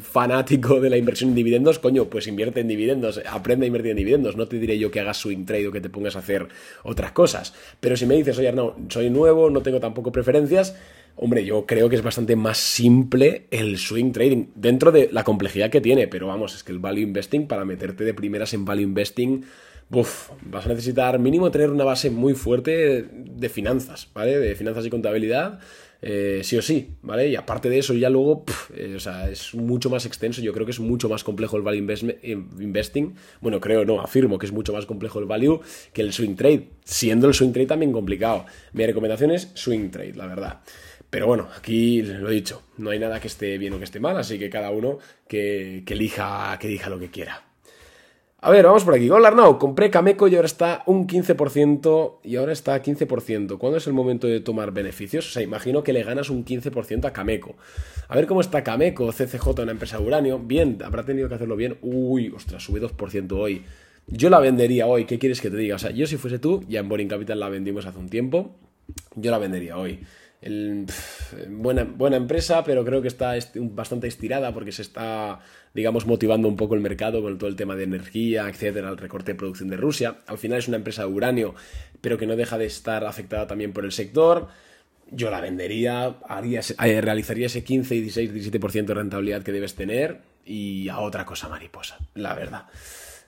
fanático 0.00 0.80
de 0.80 0.90
la 0.90 0.96
inversión 0.96 1.30
en 1.30 1.36
dividendos, 1.36 1.78
coño, 1.78 2.06
pues 2.06 2.26
invierte 2.26 2.60
en 2.60 2.68
dividendos, 2.68 3.20
aprende 3.26 3.66
a 3.66 3.68
invertir 3.68 3.92
en 3.92 3.96
dividendos. 3.96 4.36
No 4.36 4.46
te 4.46 4.58
diré 4.58 4.78
yo 4.78 4.90
que 4.90 5.00
hagas 5.00 5.18
swing 5.18 5.44
trade 5.44 5.68
o 5.68 5.72
que 5.72 5.80
te 5.80 5.90
pongas 5.90 6.16
a 6.16 6.20
hacer 6.20 6.48
otras 6.82 7.12
cosas. 7.12 7.54
Pero 7.80 7.96
si 7.96 8.06
me 8.06 8.16
dices, 8.16 8.38
oye, 8.38 8.52
no, 8.52 8.76
soy 8.88 9.10
nuevo, 9.10 9.50
no 9.50 9.62
tengo 9.62 9.80
tampoco 9.80 10.12
preferencias, 10.12 10.74
Hombre, 11.20 11.44
yo 11.44 11.66
creo 11.66 11.88
que 11.88 11.96
es 11.96 12.02
bastante 12.02 12.36
más 12.36 12.58
simple 12.58 13.46
el 13.50 13.76
swing 13.78 14.12
trading 14.12 14.46
dentro 14.54 14.92
de 14.92 15.08
la 15.10 15.24
complejidad 15.24 15.68
que 15.68 15.80
tiene, 15.80 16.06
pero 16.06 16.28
vamos, 16.28 16.54
es 16.54 16.62
que 16.62 16.70
el 16.70 16.78
value 16.78 17.00
investing, 17.00 17.48
para 17.48 17.64
meterte 17.64 18.04
de 18.04 18.14
primeras 18.14 18.54
en 18.54 18.64
value 18.64 18.82
investing, 18.82 19.44
Uf, 19.90 20.30
vas 20.42 20.66
a 20.66 20.68
necesitar 20.68 21.18
mínimo 21.18 21.50
tener 21.50 21.70
una 21.70 21.84
base 21.84 22.10
muy 22.10 22.34
fuerte 22.34 23.08
de 23.10 23.48
finanzas, 23.48 24.10
¿vale? 24.12 24.38
De 24.38 24.54
finanzas 24.54 24.84
y 24.84 24.90
contabilidad, 24.90 25.60
eh, 26.02 26.42
sí 26.44 26.58
o 26.58 26.62
sí, 26.62 26.96
¿vale? 27.00 27.28
Y 27.28 27.36
aparte 27.36 27.70
de 27.70 27.78
eso, 27.78 27.94
ya 27.94 28.10
luego, 28.10 28.44
eh, 28.74 28.94
o 28.96 29.00
sea, 29.00 29.30
es 29.30 29.54
mucho 29.54 29.88
más 29.88 30.04
extenso, 30.04 30.42
yo 30.42 30.52
creo 30.52 30.66
que 30.66 30.72
es 30.72 30.80
mucho 30.80 31.08
más 31.08 31.24
complejo 31.24 31.56
el 31.56 31.62
value 31.62 31.86
eh, 32.22 32.38
investing, 32.60 33.14
bueno, 33.40 33.60
creo, 33.60 33.86
no, 33.86 34.02
afirmo 34.02 34.38
que 34.38 34.44
es 34.44 34.52
mucho 34.52 34.74
más 34.74 34.84
complejo 34.84 35.20
el 35.20 35.24
value 35.24 35.60
que 35.94 36.02
el 36.02 36.12
swing 36.12 36.36
trade, 36.36 36.68
siendo 36.84 37.26
el 37.26 37.32
swing 37.32 37.52
trade 37.52 37.68
también 37.68 37.92
complicado. 37.92 38.44
Mi 38.74 38.84
recomendación 38.84 39.30
es 39.30 39.50
swing 39.54 39.90
trade, 39.90 40.14
la 40.16 40.26
verdad. 40.26 40.60
Pero 41.08 41.26
bueno, 41.26 41.48
aquí 41.56 42.02
lo 42.02 42.28
he 42.28 42.34
dicho, 42.34 42.62
no 42.76 42.90
hay 42.90 42.98
nada 42.98 43.20
que 43.20 43.28
esté 43.28 43.56
bien 43.56 43.72
o 43.72 43.78
que 43.78 43.84
esté 43.84 44.00
mal, 44.00 44.18
así 44.18 44.38
que 44.38 44.50
cada 44.50 44.70
uno 44.70 44.98
que, 45.26 45.82
que 45.86 45.94
elija, 45.94 46.58
que 46.60 46.66
elija 46.66 46.90
lo 46.90 46.98
que 46.98 47.10
quiera. 47.10 47.47
A 48.40 48.52
ver, 48.52 48.64
vamos 48.64 48.84
por 48.84 48.94
aquí. 48.94 49.10
Hola 49.10 49.28
Arnau, 49.28 49.58
compré 49.58 49.90
Cameco 49.90 50.28
y 50.28 50.36
ahora 50.36 50.46
está 50.46 50.84
un 50.86 51.08
15% 51.08 52.20
y 52.22 52.36
ahora 52.36 52.52
está 52.52 52.74
a 52.74 52.80
15%. 52.80 53.58
¿Cuándo 53.58 53.78
es 53.78 53.88
el 53.88 53.94
momento 53.94 54.28
de 54.28 54.38
tomar 54.38 54.70
beneficios? 54.70 55.26
O 55.26 55.32
sea, 55.32 55.42
imagino 55.42 55.82
que 55.82 55.92
le 55.92 56.04
ganas 56.04 56.30
un 56.30 56.44
15% 56.44 57.06
a 57.06 57.12
Cameco. 57.12 57.56
A 58.06 58.14
ver 58.14 58.28
cómo 58.28 58.40
está 58.40 58.62
Cameco, 58.62 59.10
CCJ, 59.10 59.60
una 59.60 59.72
empresa 59.72 59.98
de 59.98 60.04
uranio. 60.04 60.38
Bien, 60.38 60.78
habrá 60.84 61.04
tenido 61.04 61.28
que 61.28 61.34
hacerlo 61.34 61.56
bien. 61.56 61.78
Uy, 61.82 62.30
ostras, 62.30 62.62
sube 62.62 62.80
2% 62.80 63.32
hoy. 63.32 63.64
Yo 64.06 64.30
la 64.30 64.38
vendería 64.38 64.86
hoy, 64.86 65.04
¿qué 65.04 65.18
quieres 65.18 65.40
que 65.40 65.50
te 65.50 65.56
diga? 65.56 65.74
O 65.74 65.80
sea, 65.80 65.90
yo 65.90 66.06
si 66.06 66.16
fuese 66.16 66.38
tú, 66.38 66.64
ya 66.68 66.78
en 66.78 66.88
Boring 66.88 67.08
Capital 67.08 67.40
la 67.40 67.48
vendimos 67.48 67.86
hace 67.86 67.98
un 67.98 68.08
tiempo, 68.08 68.54
yo 69.16 69.32
la 69.32 69.38
vendería 69.38 69.76
hoy 69.76 69.98
buena, 71.48 71.84
buena 71.84 72.16
empresa, 72.16 72.62
pero 72.64 72.84
creo 72.84 73.02
que 73.02 73.08
está 73.08 73.34
bastante 73.54 74.06
estirada 74.06 74.54
porque 74.54 74.72
se 74.72 74.82
está, 74.82 75.40
digamos, 75.74 76.06
motivando 76.06 76.48
un 76.48 76.56
poco 76.56 76.74
el 76.74 76.80
mercado 76.80 77.22
con 77.22 77.38
todo 77.38 77.48
el 77.48 77.56
tema 77.56 77.76
de 77.76 77.84
energía, 77.84 78.48
etcétera, 78.48 78.88
el 78.88 78.96
recorte 78.96 79.32
de 79.32 79.38
producción 79.38 79.68
de 79.68 79.76
Rusia. 79.76 80.18
Al 80.26 80.38
final 80.38 80.58
es 80.58 80.68
una 80.68 80.76
empresa 80.76 81.02
de 81.02 81.08
uranio, 81.08 81.54
pero 82.00 82.18
que 82.18 82.26
no 82.26 82.36
deja 82.36 82.58
de 82.58 82.66
estar 82.66 83.04
afectada 83.04 83.46
también 83.46 83.72
por 83.72 83.84
el 83.84 83.92
sector. 83.92 84.48
Yo 85.10 85.30
la 85.30 85.40
vendería, 85.40 86.16
haría, 86.28 86.60
eh, 86.60 87.00
realizaría 87.00 87.46
ese 87.46 87.64
15, 87.64 87.94
16, 87.94 88.52
17% 88.52 88.84
de 88.86 88.94
rentabilidad 88.94 89.42
que 89.42 89.52
debes 89.52 89.74
tener 89.74 90.20
y 90.44 90.88
a 90.88 90.98
otra 90.98 91.24
cosa 91.24 91.48
mariposa, 91.48 91.98
la 92.14 92.34
verdad. 92.34 92.66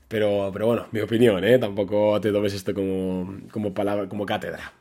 Pero, 0.08 0.50
pero 0.52 0.66
bueno, 0.66 0.86
mi 0.90 1.00
opinión, 1.00 1.44
¿eh? 1.44 1.58
Tampoco 1.58 2.20
te 2.20 2.32
tomes 2.32 2.52
esto 2.52 2.74
como, 2.74 3.38
como, 3.52 3.72
palabra, 3.72 4.08
como 4.08 4.26
cátedra. 4.26 4.72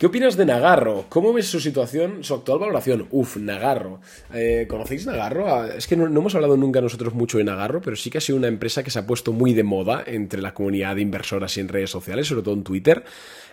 ¿Qué 0.00 0.06
opinas 0.06 0.38
de 0.38 0.46
Nagarro? 0.46 1.04
¿Cómo 1.10 1.30
ves 1.34 1.46
su 1.46 1.60
situación, 1.60 2.24
su 2.24 2.32
actual 2.32 2.58
valoración? 2.58 3.06
Uf, 3.10 3.36
Nagarro. 3.36 4.00
Eh, 4.32 4.64
¿Conocéis 4.66 5.04
Nagarro? 5.04 5.54
Ah, 5.54 5.68
es 5.76 5.86
que 5.86 5.94
no, 5.94 6.06
hemos 6.06 6.34
hablado 6.34 6.56
nunca 6.56 6.80
nosotros 6.80 7.12
mucho 7.12 7.36
de 7.36 7.44
Nagarro, 7.44 7.82
pero 7.82 7.96
sí 7.96 8.08
que 8.08 8.16
ha 8.16 8.22
sido 8.22 8.38
una 8.38 8.48
empresa 8.48 8.82
que 8.82 8.90
se 8.90 8.98
ha 8.98 9.06
puesto 9.06 9.34
muy 9.34 9.52
de 9.52 9.62
moda 9.62 10.02
entre 10.06 10.40
la 10.40 10.54
comunidad 10.54 10.96
de 10.96 11.02
inversoras 11.02 11.54
y 11.58 11.60
en 11.60 11.68
redes 11.68 11.90
sociales, 11.90 12.26
sobre 12.26 12.40
todo 12.40 12.54
en 12.54 12.64
Twitter. 12.64 13.04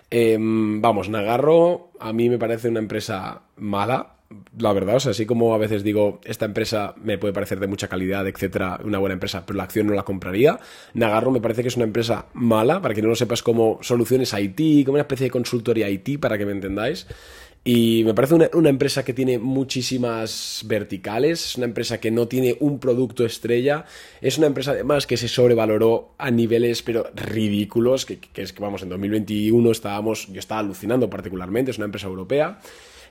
Em, 0.08 0.80
vamos, 0.80 1.10
Nagarro 1.10 1.90
a 2.00 2.14
mí 2.14 2.30
me 2.30 2.38
parece 2.38 2.70
una 2.70 2.78
empresa 2.78 3.42
mala, 3.58 4.14
la 4.58 4.72
verdad, 4.72 4.96
o 4.96 5.00
sea, 5.00 5.10
así 5.10 5.26
como 5.26 5.54
a 5.54 5.58
veces 5.58 5.82
digo, 5.82 6.20
esta 6.24 6.44
empresa 6.44 6.94
me 7.02 7.18
puede 7.18 7.32
parecer 7.32 7.60
de 7.60 7.66
mucha 7.66 7.88
calidad, 7.88 8.26
etcétera, 8.26 8.80
una 8.84 8.98
buena 8.98 9.14
empresa, 9.14 9.44
pero 9.46 9.56
la 9.56 9.64
acción 9.64 9.86
no 9.86 9.94
la 9.94 10.04
compraría. 10.04 10.58
Nagarro 10.94 11.30
me 11.30 11.40
parece 11.40 11.62
que 11.62 11.68
es 11.68 11.76
una 11.76 11.84
empresa 11.84 12.26
mala, 12.34 12.80
para 12.82 12.94
que 12.94 13.02
no 13.02 13.08
lo 13.08 13.16
sepas, 13.16 13.42
como 13.42 13.78
soluciones 13.82 14.34
IT, 14.34 14.84
como 14.84 14.94
una 14.94 15.02
especie 15.02 15.24
de 15.24 15.30
consultoría 15.30 15.88
IT, 15.88 16.20
para 16.20 16.38
que 16.38 16.46
me 16.46 16.52
entendáis. 16.52 17.06
Y 17.64 18.02
me 18.04 18.14
parece 18.14 18.34
una, 18.34 18.70
empresa 18.70 19.04
que 19.04 19.12
tiene 19.12 19.38
muchísimas 19.38 20.62
verticales, 20.64 21.44
es 21.44 21.56
una 21.56 21.66
empresa 21.66 22.00
que 22.00 22.10
no 22.10 22.26
tiene 22.26 22.56
un 22.60 22.78
producto 22.78 23.26
estrella, 23.26 23.84
es 24.22 24.38
una 24.38 24.46
empresa 24.46 24.70
además 24.70 25.06
que 25.06 25.16
se 25.16 25.28
sobrevaloró 25.28 26.14
a 26.16 26.30
niveles 26.30 26.82
pero 26.82 27.10
ridículos, 27.14 28.06
que, 28.06 28.20
es 28.34 28.52
que 28.52 28.62
vamos, 28.62 28.82
en 28.84 28.88
2021 28.88 29.70
estábamos, 29.70 30.28
yo 30.28 30.38
estaba 30.38 30.60
alucinando 30.60 31.10
particularmente, 31.10 31.70
es 31.72 31.76
una 31.76 31.86
empresa 31.86 32.06
europea. 32.06 32.58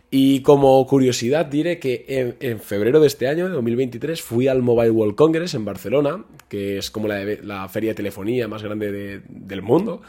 Y 0.10 0.42
como 0.42 0.86
curiosidad 0.88 1.46
diré 1.46 1.80
que 1.80 2.36
en, 2.40 2.60
febrero 2.60 3.02
de 3.02 3.08
este 3.08 3.28
año, 3.28 3.48
de 3.48 3.54
2023, 3.54 4.22
fui 4.22 4.48
al 4.48 4.62
Mobile 4.62 4.92
World 4.92 5.16
Congress 5.16 5.54
en 5.54 5.66
Barcelona, 5.66 6.24
que 6.48 6.78
es 6.78 6.90
como 6.90 7.08
la, 7.08 7.68
feria 7.68 7.92
de 7.92 7.96
telefonía 7.96 8.48
más 8.48 8.64
grande 8.64 9.22
del 9.28 9.62
mundo. 9.62 10.02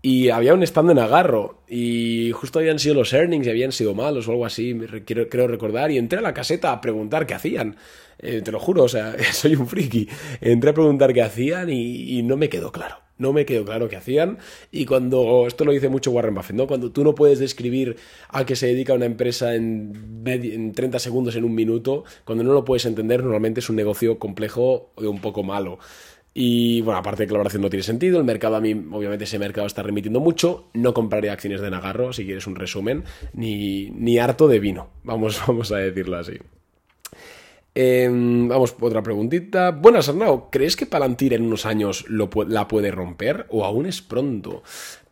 Y 0.00 0.28
había 0.28 0.54
un 0.54 0.62
stand 0.62 0.92
en 0.92 0.98
agarro 1.00 1.62
y 1.66 2.30
justo 2.32 2.60
habían 2.60 2.78
sido 2.78 2.94
los 2.94 3.12
earnings 3.12 3.46
y 3.46 3.50
habían 3.50 3.72
sido 3.72 3.94
malos 3.94 4.28
o 4.28 4.30
algo 4.30 4.46
así, 4.46 4.78
quiero, 5.04 5.28
creo 5.28 5.48
recordar. 5.48 5.90
Y 5.90 5.98
entré 5.98 6.20
a 6.20 6.22
la 6.22 6.34
caseta 6.34 6.70
a 6.72 6.80
preguntar 6.80 7.26
qué 7.26 7.34
hacían. 7.34 7.76
Eh, 8.18 8.42
te 8.42 8.52
lo 8.52 8.60
juro, 8.60 8.84
o 8.84 8.88
sea, 8.88 9.16
soy 9.32 9.56
un 9.56 9.66
friki. 9.66 10.08
Entré 10.40 10.70
a 10.70 10.74
preguntar 10.74 11.12
qué 11.12 11.22
hacían 11.22 11.70
y, 11.70 12.22
no 12.22 12.36
me 12.36 12.48
quedó 12.48 12.70
claro. 12.70 13.07
No 13.18 13.32
me 13.32 13.44
quedó 13.44 13.64
claro 13.64 13.88
qué 13.88 13.96
hacían. 13.96 14.38
Y 14.70 14.86
cuando, 14.86 15.46
esto 15.46 15.64
lo 15.64 15.72
dice 15.72 15.88
mucho 15.88 16.10
Warren 16.10 16.34
Buffett, 16.34 16.56
¿no? 16.56 16.66
Cuando 16.66 16.90
tú 16.92 17.04
no 17.04 17.14
puedes 17.14 17.38
describir 17.38 17.96
a 18.28 18.46
qué 18.46 18.56
se 18.56 18.68
dedica 18.68 18.94
una 18.94 19.06
empresa 19.06 19.54
en, 19.54 20.22
en 20.24 20.72
30 20.72 20.98
segundos, 20.98 21.36
en 21.36 21.44
un 21.44 21.54
minuto, 21.54 22.04
cuando 22.24 22.44
no 22.44 22.52
lo 22.52 22.64
puedes 22.64 22.86
entender, 22.86 23.22
normalmente 23.22 23.60
es 23.60 23.68
un 23.68 23.76
negocio 23.76 24.18
complejo 24.18 24.92
o 24.94 25.10
un 25.10 25.20
poco 25.20 25.42
malo. 25.42 25.78
Y 26.40 26.82
bueno, 26.82 27.00
aparte 27.00 27.24
de 27.24 27.26
que 27.26 27.32
la 27.32 27.38
valoración 27.38 27.62
no 27.62 27.70
tiene 27.70 27.82
sentido, 27.82 28.18
el 28.18 28.24
mercado 28.24 28.54
a 28.54 28.60
mí, 28.60 28.72
obviamente 28.92 29.24
ese 29.24 29.40
mercado 29.40 29.66
está 29.66 29.82
remitiendo 29.82 30.20
mucho, 30.20 30.70
no 30.72 30.94
compraré 30.94 31.30
acciones 31.30 31.60
de 31.60 31.68
Nagarro, 31.68 32.12
si 32.12 32.24
quieres 32.24 32.46
un 32.46 32.54
resumen, 32.54 33.02
ni, 33.32 33.90
ni 33.90 34.18
harto 34.18 34.46
de 34.46 34.60
vino, 34.60 34.90
vamos, 35.02 35.42
vamos 35.48 35.72
a 35.72 35.78
decirlo 35.78 36.16
así. 36.16 36.34
Em, 37.74 38.48
vamos, 38.48 38.74
otra 38.80 39.02
preguntita. 39.02 39.70
Buenas, 39.70 40.08
Arnau. 40.08 40.50
¿Crees 40.50 40.76
que 40.76 40.86
Palantir 40.86 41.34
en 41.34 41.42
unos 41.44 41.66
años 41.66 42.06
la 42.08 42.68
puede 42.68 42.90
romper 42.90 43.46
o 43.50 43.64
aún 43.64 43.86
es 43.86 44.02
pronto? 44.02 44.62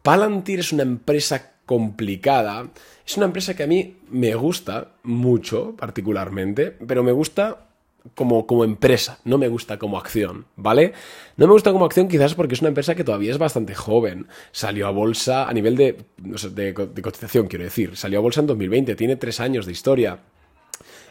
Palantir 0.03 0.61
es 0.61 0.73
una 0.73 0.83
empresa 0.83 1.53
complicada. 1.67 2.69
Es 3.07 3.17
una 3.17 3.27
empresa 3.27 3.55
que 3.55 3.65
a 3.65 3.67
mí 3.67 3.97
me 4.11 4.35
gusta 4.35 4.93
mucho, 5.03 5.75
particularmente, 5.77 6.71
pero 6.71 7.03
me 7.03 7.13
gusta 7.13 7.67
como, 8.15 8.47
como 8.47 8.65
empresa, 8.65 9.19
no 9.25 9.39
me 9.39 9.49
gusta 9.49 9.79
como 9.79 9.99
acción, 9.99 10.47
¿vale? 10.57 10.93
No 11.37 11.47
me 11.47 11.53
gusta 11.53 11.73
como 11.73 11.85
acción 11.85 12.09
quizás 12.09 12.35
porque 12.35 12.55
es 12.55 12.61
una 12.61 12.69
empresa 12.69 12.95
que 12.95 13.05
todavía 13.05 13.33
es 13.33 13.39
bastante 13.39 13.75
joven. 13.75 14.29
Salió 14.53 14.87
a 14.87 14.91
bolsa 14.91 15.49
a 15.49 15.53
nivel 15.53 15.77
de, 15.77 15.99
de, 16.17 16.75
cotización, 16.75 17.49
quiero 17.49 17.65
decir. 17.65 17.97
Salió 17.97 18.19
a 18.19 18.23
bolsa 18.23 18.41
en 18.41 18.47
2020, 18.47 18.95
tiene 18.95 19.17
tres 19.17 19.41
años 19.41 19.67
de 19.67 19.73
historia. 19.73 20.21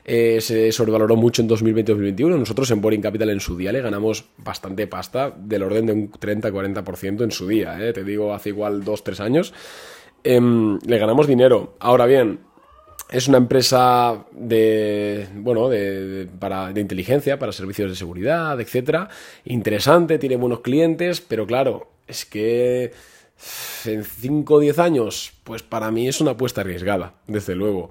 Eh, 0.07 0.39
se 0.39 0.71
sobrevaloró 0.71 1.15
mucho 1.15 1.41
en 1.41 1.49
2020-2021. 1.49 2.37
Nosotros 2.37 2.69
en 2.69 2.79
Boring 2.79 3.01
Capital 3.01 3.31
en 3.31 3.39
su 3.39 3.57
día 3.57 3.71
le 3.71 3.81
ganamos 3.81 4.25
bastante 4.37 4.85
pasta, 4.85 5.33
del 5.35 5.63
orden 5.63 5.87
de 5.87 5.93
un 5.93 6.11
30-40% 6.11 7.23
en 7.23 7.31
su 7.31 7.47
día. 7.47 7.77
¿eh? 7.79 7.91
Te 7.91 8.03
digo, 8.03 8.33
hace 8.33 8.49
igual 8.49 8.83
2-3 8.85 9.19
años. 9.21 9.53
Em, 10.23 10.77
le 10.85 10.97
ganamos 10.99 11.25
dinero. 11.25 11.75
Ahora 11.79 12.05
bien, 12.05 12.39
es 13.09 13.27
una 13.27 13.39
empresa 13.39 14.25
de, 14.31 15.27
bueno, 15.33 15.69
de, 15.69 16.27
para, 16.39 16.71
de 16.71 16.81
inteligencia, 16.81 17.39
para 17.39 17.51
servicios 17.51 17.89
de 17.89 17.95
seguridad, 17.95 18.61
etcétera. 18.61 19.09
Interesante, 19.43 20.19
tiene 20.19 20.35
buenos 20.35 20.59
clientes, 20.59 21.19
pero 21.19 21.47
claro, 21.47 21.89
es 22.07 22.25
que 22.25 22.93
en 23.85 24.03
5 24.03 24.53
o 24.53 24.59
10 24.59 24.79
años, 24.79 25.33
pues 25.43 25.63
para 25.63 25.89
mí 25.89 26.07
es 26.07 26.21
una 26.21 26.31
apuesta 26.31 26.61
arriesgada, 26.61 27.13
desde 27.27 27.55
luego. 27.55 27.89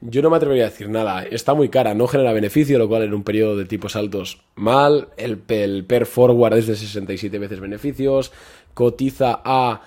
Yo 0.00 0.22
no 0.22 0.30
me 0.30 0.36
atrevería 0.36 0.64
a 0.64 0.70
decir 0.70 0.88
nada, 0.88 1.24
está 1.24 1.54
muy 1.54 1.68
cara, 1.68 1.94
no 1.94 2.06
genera 2.06 2.32
beneficio, 2.32 2.78
lo 2.78 2.88
cual 2.88 3.02
en 3.02 3.14
un 3.14 3.22
periodo 3.22 3.56
de 3.56 3.64
tipos 3.64 3.96
altos 3.96 4.42
mal, 4.54 5.08
el, 5.16 5.42
el 5.48 5.84
PER 5.84 6.06
forward 6.06 6.58
es 6.58 6.66
de 6.66 6.76
67 6.76 7.38
veces 7.38 7.60
beneficios, 7.60 8.32
cotiza 8.74 9.40
a 9.44 9.80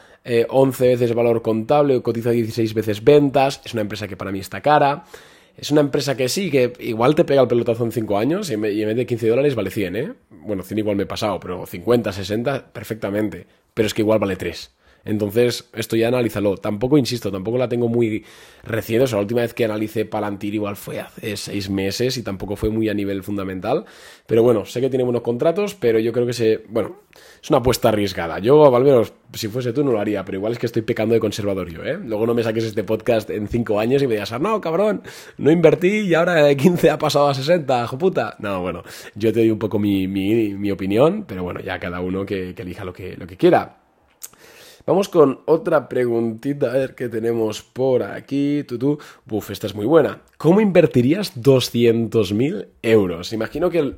11 0.49 0.85
eh, 0.85 0.89
veces 0.89 1.13
valor 1.13 1.41
contable, 1.41 2.01
cotiza 2.01 2.31
16 2.31 2.73
veces 2.73 3.03
ventas, 3.03 3.61
es 3.63 3.73
una 3.73 3.81
empresa 3.81 4.07
que 4.07 4.17
para 4.17 4.31
mí 4.31 4.39
está 4.39 4.61
cara. 4.61 5.05
Es 5.57 5.71
una 5.71 5.81
empresa 5.81 6.15
que 6.15 6.29
sí, 6.29 6.49
que 6.49 6.71
igual 6.79 7.15
te 7.15 7.25
pega 7.25 7.41
el 7.41 7.47
pelotazo 7.49 7.83
en 7.83 7.91
5 7.91 8.17
años 8.17 8.49
y 8.49 8.53
en 8.53 8.61
vez 8.61 8.95
de 8.95 9.05
15 9.05 9.27
dólares 9.27 9.55
vale 9.55 9.69
100, 9.69 9.95
¿eh? 9.97 10.13
Bueno, 10.29 10.63
100 10.63 10.77
igual 10.77 10.95
me 10.95 11.03
he 11.03 11.05
pasado, 11.05 11.37
pero 11.37 11.65
50, 11.65 12.13
60, 12.13 12.71
perfectamente. 12.71 13.45
Pero 13.73 13.87
es 13.87 13.93
que 13.93 14.01
igual 14.01 14.19
vale 14.19 14.37
3. 14.37 14.73
Entonces, 15.05 15.69
esto 15.73 15.95
ya 15.95 16.09
analízalo. 16.09 16.57
Tampoco, 16.57 16.97
insisto, 16.97 17.31
tampoco 17.31 17.57
la 17.57 17.69
tengo 17.69 17.87
muy 17.87 18.25
reciente. 18.63 19.05
O 19.05 19.07
sea, 19.07 19.17
la 19.17 19.23
última 19.23 19.41
vez 19.41 19.53
que 19.53 19.65
analicé 19.65 20.05
Palantir 20.05 20.53
igual 20.53 20.75
fue 20.75 20.99
hace 20.99 21.37
seis 21.37 21.69
meses 21.69 22.17
y 22.17 22.23
tampoco 22.23 22.55
fue 22.55 22.69
muy 22.69 22.89
a 22.89 22.93
nivel 22.93 23.23
fundamental. 23.23 23.85
Pero 24.27 24.43
bueno, 24.43 24.65
sé 24.65 24.81
que 24.81 24.89
tiene 24.89 25.03
buenos 25.03 25.21
contratos, 25.21 25.75
pero 25.75 25.99
yo 25.99 26.11
creo 26.11 26.25
que 26.25 26.33
se. 26.33 26.63
Bueno, 26.69 26.97
es 27.41 27.49
una 27.49 27.59
apuesta 27.59 27.89
arriesgada. 27.89 28.39
Yo, 28.39 28.75
al 28.75 28.83
menos, 28.83 29.13
si 29.33 29.47
fuese 29.47 29.73
tú, 29.73 29.83
no 29.83 29.91
lo 29.91 29.99
haría, 29.99 30.23
pero 30.25 30.37
igual 30.37 30.53
es 30.53 30.59
que 30.59 30.65
estoy 30.65 30.81
pecando 30.81 31.13
de 31.13 31.19
conservador 31.19 31.69
yo, 31.69 31.83
¿eh? 31.83 31.97
Luego 32.03 32.25
no 32.27 32.33
me 32.33 32.43
saques 32.43 32.63
este 32.63 32.83
podcast 32.83 33.29
en 33.29 33.47
cinco 33.47 33.79
años 33.79 34.01
y 34.01 34.07
me 34.07 34.15
digas, 34.15 34.39
no, 34.39 34.59
cabrón, 34.61 35.01
no 35.37 35.51
invertí 35.51 35.99
y 36.01 36.13
ahora 36.13 36.35
de 36.35 36.57
15 36.57 36.89
ha 36.89 36.97
pasado 36.97 37.29
a 37.29 37.33
60, 37.33 37.83
hijo 37.83 37.97
puta. 37.97 38.35
No, 38.39 38.61
bueno, 38.61 38.83
yo 39.15 39.31
te 39.33 39.39
doy 39.39 39.51
un 39.51 39.59
poco 39.59 39.79
mi, 39.79 40.07
mi, 40.07 40.71
opinión, 40.71 41.25
pero 41.27 41.43
bueno, 41.43 41.59
ya 41.61 41.79
cada 41.79 41.99
uno 41.99 42.25
que, 42.25 42.53
que 42.53 42.61
elija 42.61 42.85
lo 42.85 42.93
que, 42.93 43.15
lo 43.17 43.25
que 43.25 43.37
quiera. 43.37 43.78
Vamos 44.89 45.07
con 45.07 45.41
otra 45.45 45.87
preguntita, 45.87 46.71
a 46.71 46.73
ver 46.73 46.95
qué 46.95 47.09
tenemos 47.09 47.61
por 47.61 48.01
aquí. 48.01 48.63
Tú, 48.63 48.97
Buf, 49.23 49.51
esta 49.51 49.67
es 49.67 49.75
muy 49.75 49.85
buena. 49.85 50.23
¿Cómo 50.39 50.61
invertirías 50.61 51.39
200.000 51.39 52.69
euros? 52.81 53.31
Imagino 53.31 53.69
que 53.69 53.77
el... 53.77 53.97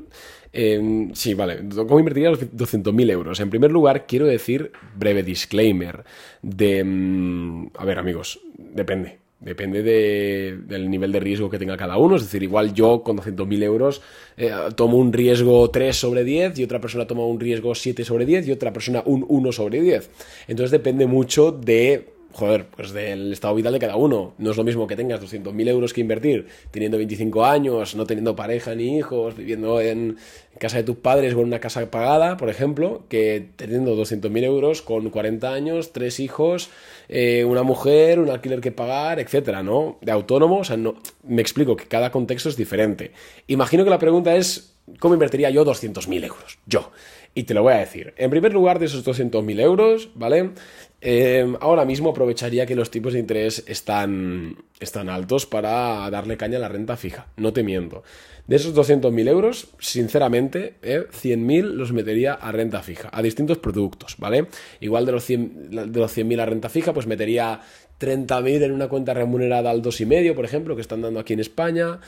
Em, 0.52 1.14
sí, 1.14 1.34
vale. 1.34 1.62
¿Cómo 1.74 1.98
invertirías 1.98 2.38
200.000 2.38 3.10
euros? 3.10 3.40
En 3.40 3.50
primer 3.50 3.72
lugar, 3.72 4.06
quiero 4.06 4.26
decir 4.26 4.74
breve 4.94 5.24
disclaimer 5.24 6.04
de... 6.42 6.84
Mm, 6.84 7.68
a 7.74 7.86
ver, 7.86 7.98
amigos, 7.98 8.42
depende. 8.58 9.20
Depende 9.42 9.82
del 9.82 10.88
nivel 10.88 11.12
de 11.12 11.20
riesgo 11.20 11.50
que 11.50 11.58
tenga 11.58 11.76
cada 11.76 11.98
uno. 11.98 12.16
Es 12.16 12.22
decir, 12.22 12.44
igual 12.44 12.76
yo 12.76 13.02
con 13.02 13.18
200.000 13.18 13.64
euros 13.64 14.02
eh, 14.38 14.52
tomo 14.76 14.98
un 14.98 15.12
riesgo 15.12 15.72
3 15.72 15.96
sobre 15.96 16.24
10 16.24 16.60
y 16.60 16.64
otra 16.64 16.80
persona 16.80 17.08
toma 17.08 17.26
un 17.26 17.40
riesgo 17.40 17.74
7 17.74 18.06
sobre 18.06 18.28
10 18.28 18.48
y 18.48 18.52
otra 18.52 18.72
persona 18.72 19.02
un 19.04 19.26
1 19.28 19.52
sobre 19.52 19.82
10. 19.82 20.12
Entonces 20.48 20.70
depende 20.70 21.08
mucho 21.08 21.52
de 21.52 22.21
joder, 22.34 22.66
pues 22.68 22.92
del 22.92 23.34
estado 23.34 23.56
vital 23.56 23.74
de 23.74 23.80
cada 23.80 23.96
uno. 23.96 24.34
No 24.38 24.52
es 24.52 24.58
lo 24.58 24.64
mismo 24.64 24.88
que 24.88 24.96
tengas 24.96 25.22
200.000 25.22 25.68
euros 25.68 25.94
que 25.94 26.02
invertir 26.02 26.48
teniendo 26.72 26.98
25 26.98 27.46
años, 27.46 27.96
no 27.96 28.06
teniendo 28.06 28.36
pareja 28.36 28.76
ni 28.76 28.98
hijos, 28.98 29.36
viviendo 29.36 29.82
en 29.82 30.18
casa 30.60 30.78
de 30.78 30.84
tus 30.84 30.98
padres 30.98 31.34
o 31.34 31.40
en 31.40 31.48
una 31.48 31.60
casa 31.60 31.90
pagada, 31.90 32.38
por 32.38 32.50
ejemplo, 32.50 33.04
que 33.10 33.50
teniendo 33.56 33.96
200.000 33.96 34.44
euros 34.44 34.82
con 34.82 35.10
40 35.10 35.54
años, 35.54 35.92
tres 35.92 36.20
hijos, 36.20 36.70
eh, 37.10 37.44
una 37.46 37.64
mujer, 37.64 38.20
un 38.20 38.30
alquiler 38.30 38.62
que 38.62 38.72
pagar, 38.72 39.20
etcétera, 39.20 39.64
¿no? 39.64 39.98
De 40.02 40.12
autónomo, 40.12 40.60
o 40.60 40.64
sea, 40.64 40.78
no, 40.78 40.96
me 41.24 41.42
explico 41.42 41.76
que 41.76 41.86
cada 41.86 42.12
contexto 42.12 42.50
es 42.50 42.58
diferente. 42.58 43.12
Imagino 43.48 43.84
que 43.84 43.90
la 43.90 44.00
pregunta 44.00 44.36
es, 44.36 44.71
¿cómo 45.00 45.14
invertiría 45.14 45.50
yo 45.50 45.66
200.000 45.66 46.24
euros? 46.24 46.60
Yo. 46.66 46.92
Y 47.34 47.44
te 47.44 47.54
lo 47.54 47.64
voy 47.64 47.74
a 47.74 47.78
decir. 47.78 48.14
En 48.18 48.30
primer 48.30 48.54
lugar, 48.54 48.78
de 48.80 48.88
esos 48.88 49.06
200.000 49.06 49.62
euros, 49.62 50.10
¿vale? 50.16 50.52
Eh, 51.00 51.56
ahora 51.62 51.86
mismo 51.86 52.10
aprovecharía 52.10 52.66
que 52.66 52.76
los 52.76 52.92
tipos 52.92 53.14
de 53.14 53.20
interés 53.20 53.64
están, 53.68 54.58
están 54.80 55.10
altos 55.10 55.46
para 55.46 56.10
darle 56.10 56.36
caña 56.36 56.58
a 56.58 56.62
la 56.62 56.68
renta 56.68 56.98
fija. 56.98 57.28
No 57.38 57.54
te 57.54 57.64
miento. 57.64 58.04
De 58.48 58.58
esos 58.58 58.76
200.000 58.76 59.30
euros, 59.30 59.70
sinceramente, 59.80 60.76
eh, 60.82 61.06
100.000 61.10 61.62
los 61.64 61.94
metería 61.94 62.34
a 62.34 62.52
renta 62.52 62.82
fija, 62.82 63.10
a 63.14 63.22
distintos 63.22 63.60
productos, 63.60 64.16
¿vale? 64.18 64.48
Igual 64.82 65.06
de 65.06 65.12
los 65.14 65.30
100.000 65.30 65.86
de 65.86 66.00
los 66.00 66.12
100 66.12 66.40
a 66.40 66.46
renta 66.46 66.68
fija, 66.68 66.94
pues 66.94 67.08
metería 67.08 67.62
30.000 68.00 68.64
en 68.64 68.72
una 68.72 68.90
cuenta 68.90 69.14
remunerada 69.14 69.70
al 69.70 69.82
2,5, 69.82 70.36
por 70.36 70.44
ejemplo, 70.44 70.76
que 70.76 70.82
están 70.82 71.02
dando 71.02 71.20
aquí 71.20 71.34
en 71.34 71.40
España. 71.40 72.00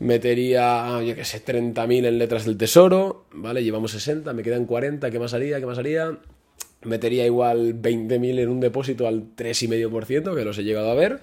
Metería, 0.00 1.02
yo 1.02 1.14
qué 1.14 1.26
sé, 1.26 1.44
30.000 1.44 2.06
en 2.06 2.18
letras 2.18 2.46
del 2.46 2.56
tesoro, 2.56 3.26
¿vale? 3.32 3.62
Llevamos 3.62 3.92
60, 3.92 4.32
me 4.32 4.42
quedan 4.42 4.64
40, 4.64 5.10
¿qué 5.10 5.18
más 5.18 5.34
haría? 5.34 5.60
¿Qué 5.60 5.66
más 5.66 5.76
haría? 5.76 6.18
Metería 6.82 7.26
igual 7.26 7.74
20.000 7.82 8.38
en 8.38 8.48
un 8.48 8.60
depósito 8.60 9.06
al 9.06 9.36
3,5%, 9.36 10.34
que 10.34 10.44
los 10.44 10.56
he 10.56 10.64
llegado 10.64 10.90
a 10.90 10.94
ver. 10.94 11.20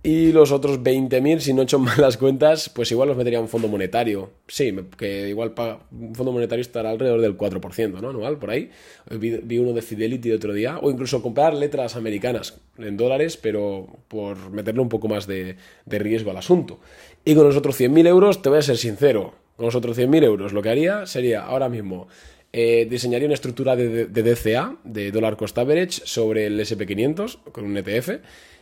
Y 0.00 0.30
los 0.30 0.52
otros 0.52 0.80
20.000, 0.80 1.40
si 1.40 1.52
no 1.52 1.62
he 1.62 1.64
hecho 1.64 1.78
malas 1.80 2.16
cuentas, 2.16 2.68
pues 2.68 2.90
igual 2.92 3.08
los 3.08 3.16
metería 3.16 3.40
en 3.40 3.44
un 3.44 3.48
fondo 3.48 3.66
monetario. 3.66 4.30
Sí, 4.46 4.74
que 4.96 5.28
igual 5.28 5.54
paga, 5.54 5.80
un 5.90 6.14
fondo 6.14 6.30
monetario 6.30 6.62
estará 6.62 6.90
alrededor 6.90 7.20
del 7.20 7.36
4%, 7.36 8.00
¿no? 8.00 8.10
Anual, 8.10 8.38
por 8.38 8.50
ahí. 8.50 8.70
Vi, 9.10 9.58
uno 9.58 9.72
de 9.72 9.82
Fidelity 9.82 10.30
otro 10.30 10.52
día. 10.52 10.78
O 10.78 10.90
incluso 10.90 11.20
comprar 11.20 11.52
letras 11.52 11.96
americanas 11.96 12.60
en 12.78 12.96
dólares, 12.96 13.36
pero 13.36 13.88
por 14.06 14.50
meterle 14.50 14.80
un 14.82 14.88
poco 14.88 15.08
más 15.08 15.26
de, 15.26 15.56
riesgo 15.86 16.30
al 16.30 16.36
asunto. 16.36 16.78
Y 17.24 17.34
con 17.34 17.44
los 17.44 17.56
otros 17.56 17.78
100.000 17.80 18.06
euros, 18.06 18.40
te 18.40 18.50
voy 18.50 18.58
a 18.58 18.62
ser 18.62 18.76
sincero, 18.76 19.34
con 19.56 19.66
los 19.66 19.74
otros 19.74 19.98
100.000 19.98 20.22
euros 20.22 20.52
lo 20.52 20.62
que 20.62 20.70
haría 20.70 21.06
sería 21.06 21.44
ahora 21.44 21.68
mismo 21.68 22.06
eh, 22.52 22.86
diseñaría 22.90 23.26
una 23.26 23.34
estructura 23.34 23.76
de, 23.76 24.06
DCA, 24.06 24.76
de 24.84 25.10
Dollar 25.10 25.36
Cost 25.36 25.56
Average, 25.58 26.02
sobre 26.04 26.46
el 26.46 26.58
SP500 26.60 27.42
con 27.52 27.64
un 27.64 27.76
ETF 27.76 28.20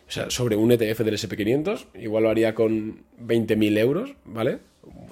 o 0.08 0.10
sea, 0.10 0.30
sobre 0.30 0.56
un 0.56 0.70
ETF 0.70 1.00
del 1.00 1.14
SP500, 1.14 1.86
igual 1.94 2.24
lo 2.24 2.30
haría 2.30 2.54
con 2.54 3.02
20.000 3.20 3.78
euros, 3.78 4.14
¿vale? 4.24 4.58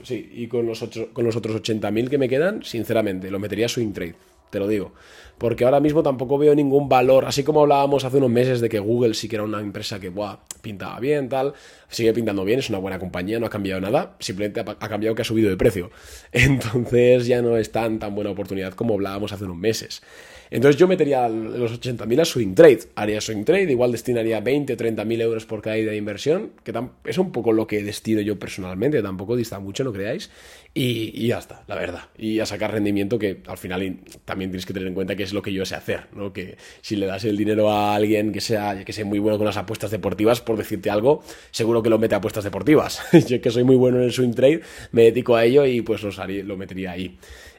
Sí, 0.05 0.31
y 0.33 0.47
con 0.47 0.67
los, 0.67 0.85
con 1.13 1.25
los 1.25 1.35
otros 1.35 1.57
80.000 1.57 2.09
que 2.09 2.19
me 2.19 2.29
quedan, 2.29 2.63
sinceramente, 2.63 3.31
lo 3.31 3.41
metería 3.41 3.69
swing 3.69 3.93
trade, 3.93 4.15
te 4.55 4.61
lo 4.61 4.69
digo. 4.69 4.93
Porque 5.37 5.65
ahora 5.65 5.81
mismo 5.81 6.05
tampoco 6.05 6.39
veo 6.39 6.55
ningún 6.55 6.89
valor, 6.89 7.25
así 7.25 7.43
como 7.43 7.63
hablábamos 7.63 8.05
hace 8.05 8.19
unos 8.19 8.31
meses 8.31 8.61
de 8.61 8.69
que 8.69 8.79
Google 8.79 9.15
sí 9.15 9.29
que 9.29 9.35
era 9.35 9.43
una 9.43 9.61
empresa 9.61 9.99
que, 9.99 10.09
buah, 10.09 10.39
pintaba 10.63 11.01
bien, 11.01 11.29
tal, 11.29 11.55
sigue 11.89 12.13
pintando 12.13 12.45
bien, 12.45 12.61
es 12.61 12.69
una 12.71 12.79
buena 12.79 13.01
compañía, 13.01 13.41
no 13.41 13.47
ha 13.47 13.51
cambiado 13.51 13.81
nada, 13.81 14.15
simplemente 14.21 14.61
ha, 14.61 14.89
cambiado 14.89 15.17
que 15.17 15.23
ha 15.23 15.25
subido 15.25 15.51
de 15.51 15.57
precio. 15.57 15.91
Entonces 16.33 17.27
ya 17.27 17.43
no 17.43 17.57
es 17.57 17.73
tan, 17.73 17.99
tan 17.99 18.15
buena 18.15 18.31
oportunidad 18.31 18.75
como 18.75 18.95
hablábamos 18.95 19.33
hace 19.33 19.45
unos 19.45 19.57
meses. 19.57 20.03
Entonces 20.51 20.79
yo 20.79 20.87
metería 20.87 21.29
los 21.29 21.81
80.000 21.81 22.21
a 22.21 22.25
swing 22.25 22.55
trade. 22.55 22.81
Haría 22.95 23.21
swing 23.21 23.45
trade, 23.45 23.73
igual 23.73 23.91
destinaría 23.91 24.41
20 24.41 24.75
o 24.75 24.77
30.000 24.77 25.21
euros 25.21 25.47
por 25.47 25.63
cada 25.63 25.77
idea 25.77 25.91
de 25.91 25.97
inversión, 25.97 26.53
que 26.63 26.73
es 27.05 27.19
un 27.19 27.33
poco 27.33 27.53
lo 27.53 27.67
que 27.67 27.83
destino 27.83 28.21
yo 28.21 28.39
personalmente, 28.39 29.03
tampoco 29.03 29.35
dista 29.35 29.59
mucho, 29.59 29.83
no 29.83 29.93
creáis. 29.93 30.31
Y, 30.73 31.29
ya 31.29 31.39
está, 31.39 31.65
la 31.67 31.77
verdad. 31.77 32.03
Y 32.19 32.41
a 32.41 32.47
sacar 32.47 32.73
rendimiento 32.73 33.19
que 33.19 33.43
al 33.47 33.59
final 33.59 33.99
también 34.25 34.44
tienes 34.51 34.67
que 34.67 34.73
tener 34.73 34.89
en 34.89 34.95
cuenta 34.95 35.17
que 35.17 35.23
es 35.23 35.33
lo 35.33 35.43
que 35.43 35.53
yo 35.53 35.65
sé 35.65 35.75
hacer, 35.75 36.07
¿no? 36.15 36.33
Que 36.33 36.57
si 36.81 36.97
le 36.97 37.07
das 37.07 37.25
el 37.25 37.37
dinero 37.37 37.71
a 37.71 37.95
alguien 37.95 38.33
que 38.33 38.41
sea, 38.41 38.85
que 38.85 38.93
sea 38.93 39.05
muy 39.05 39.19
bueno 39.19 39.39
con 39.39 39.47
las 39.47 39.57
apuestas 39.57 39.91
deportivas, 39.91 40.41
por 40.41 40.57
decirte 40.57 40.91
algo, 40.91 41.23
seguro 41.51 41.83
que 41.83 41.91
lo 41.91 41.99
mete 41.99 42.15
a 42.15 42.19
apuestas 42.19 42.45
deportivas. 42.45 43.03
yo 43.29 43.41
que 43.41 43.51
soy 43.51 43.65
muy 43.65 43.77
bueno 43.77 43.99
en 43.99 44.05
el 44.05 44.13
swing 44.13 44.35
trade, 44.35 44.61
me 44.93 45.03
dedico 45.03 45.37
a 45.37 45.45
ello 45.45 45.65
y 45.67 45.83
pues 45.83 46.03
lo, 46.03 46.11
lo 46.11 46.57
metería 46.57 46.93
ahí. 46.93 47.17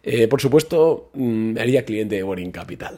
Eh, 0.08 0.28
por 0.28 0.40
supuesto, 0.40 1.10
mm, 1.14 1.58
haría 1.58 1.84
cliente 1.84 2.16
de 2.16 2.24
Boring 2.24 2.52
Capital. 2.52 2.98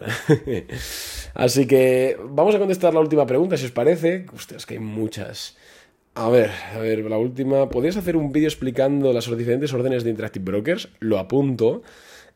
Así 1.34 1.66
que 1.66 2.18
vamos 2.30 2.54
a 2.54 2.60
contestar 2.60 2.94
la 2.94 3.00
última 3.00 3.26
pregunta, 3.26 3.56
si 3.56 3.66
os 3.66 3.72
parece. 3.72 4.26
Ustedes, 4.34 4.66
que 4.66 4.74
hay 4.74 4.82
muchas. 4.82 5.56
A 6.16 6.30
ver, 6.30 6.50
a 6.74 6.80
ver, 6.80 7.06
la 7.06 7.18
última. 7.18 7.70
¿Podrías 7.70 7.96
hacer 7.96 8.18
un 8.18 8.34
vídeo 8.34 8.50
explicando 8.50 9.14
las 9.14 9.30
diferentes 9.38 9.72
órdenes 9.72 10.04
de 10.04 10.10
Interactive 10.10 10.44
Brokers? 10.44 10.90
Lo 11.00 11.18
apunto. 11.18 11.82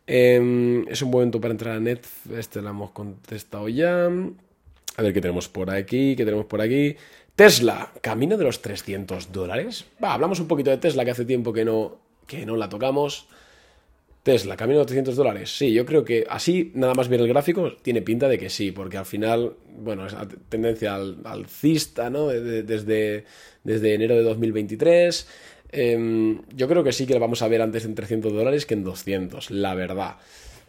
Em, 0.08 0.88
es 0.88 1.01
un 1.01 1.12
momento 1.12 1.39
para 1.39 1.51
entrar 1.51 1.77
a 1.77 1.79
Net. 1.79 2.05
Este 2.36 2.62
lo 2.62 2.70
hemos 2.70 2.91
contestado 2.91 3.70
ya. 3.70 4.05
A 4.05 5.01
ver 5.01 5.13
qué 5.13 5.22
tenemos 5.22 5.48
por 5.48 5.70
aquí, 5.70 6.15
qué 6.15 6.25
tenemos 6.25 6.46
por 6.46 6.62
aquí. 6.62 6.96
Tesla, 7.36 7.91
camino 8.01 8.38
de 8.38 8.43
los 8.43 8.62
300 8.62 9.31
dólares. 9.31 9.86
Va, 10.03 10.13
hablamos 10.13 10.39
un 10.39 10.48
poquito 10.48 10.70
de 10.70 10.77
Tesla, 10.77 11.05
que 11.05 11.12
hace 11.12 11.25
tiempo 11.25 11.53
que 11.53 11.65
no, 11.65 11.98
que 12.27 12.46
no 12.46 12.58
la 12.58 12.70
tocamos. 12.70 13.27
Tesla, 14.24 14.55
camino 14.55 14.79
de 14.79 14.86
300 14.86 15.15
dólares. 15.15 15.58
Sí, 15.58 15.74
yo 15.74 15.86
creo 15.86 16.05
que 16.05 16.27
así, 16.29 16.72
nada 16.75 16.93
más 16.93 17.08
ver 17.08 17.22
el 17.22 17.27
gráfico, 17.27 17.74
tiene 17.81 18.03
pinta 18.03 18.27
de 18.27 18.38
que 18.38 18.50
sí, 18.50 18.72
porque 18.72 18.98
al 18.98 19.05
final, 19.05 19.53
bueno, 19.79 20.05
es 20.05 20.15
tendencia 20.50 20.93
al, 20.93 21.17
alcista, 21.24 22.10
¿no? 22.12 22.27
Desde, 22.27 23.25
desde 23.63 23.93
enero 23.93 24.15
de 24.15 24.22
2023. 24.22 25.27
Em, 25.71 26.41
yo 26.55 26.67
creo 26.67 26.83
que 26.83 26.91
sí 26.91 27.05
que 27.05 27.13
lo 27.13 27.19
vamos 27.19 27.41
a 27.41 27.47
ver 27.47 27.61
antes 27.61 27.85
en 27.85 27.95
300 27.95 28.33
dólares 28.33 28.65
que 28.65 28.73
en 28.73 28.83
200, 28.83 29.51
la 29.51 29.73
verdad. 29.73 30.17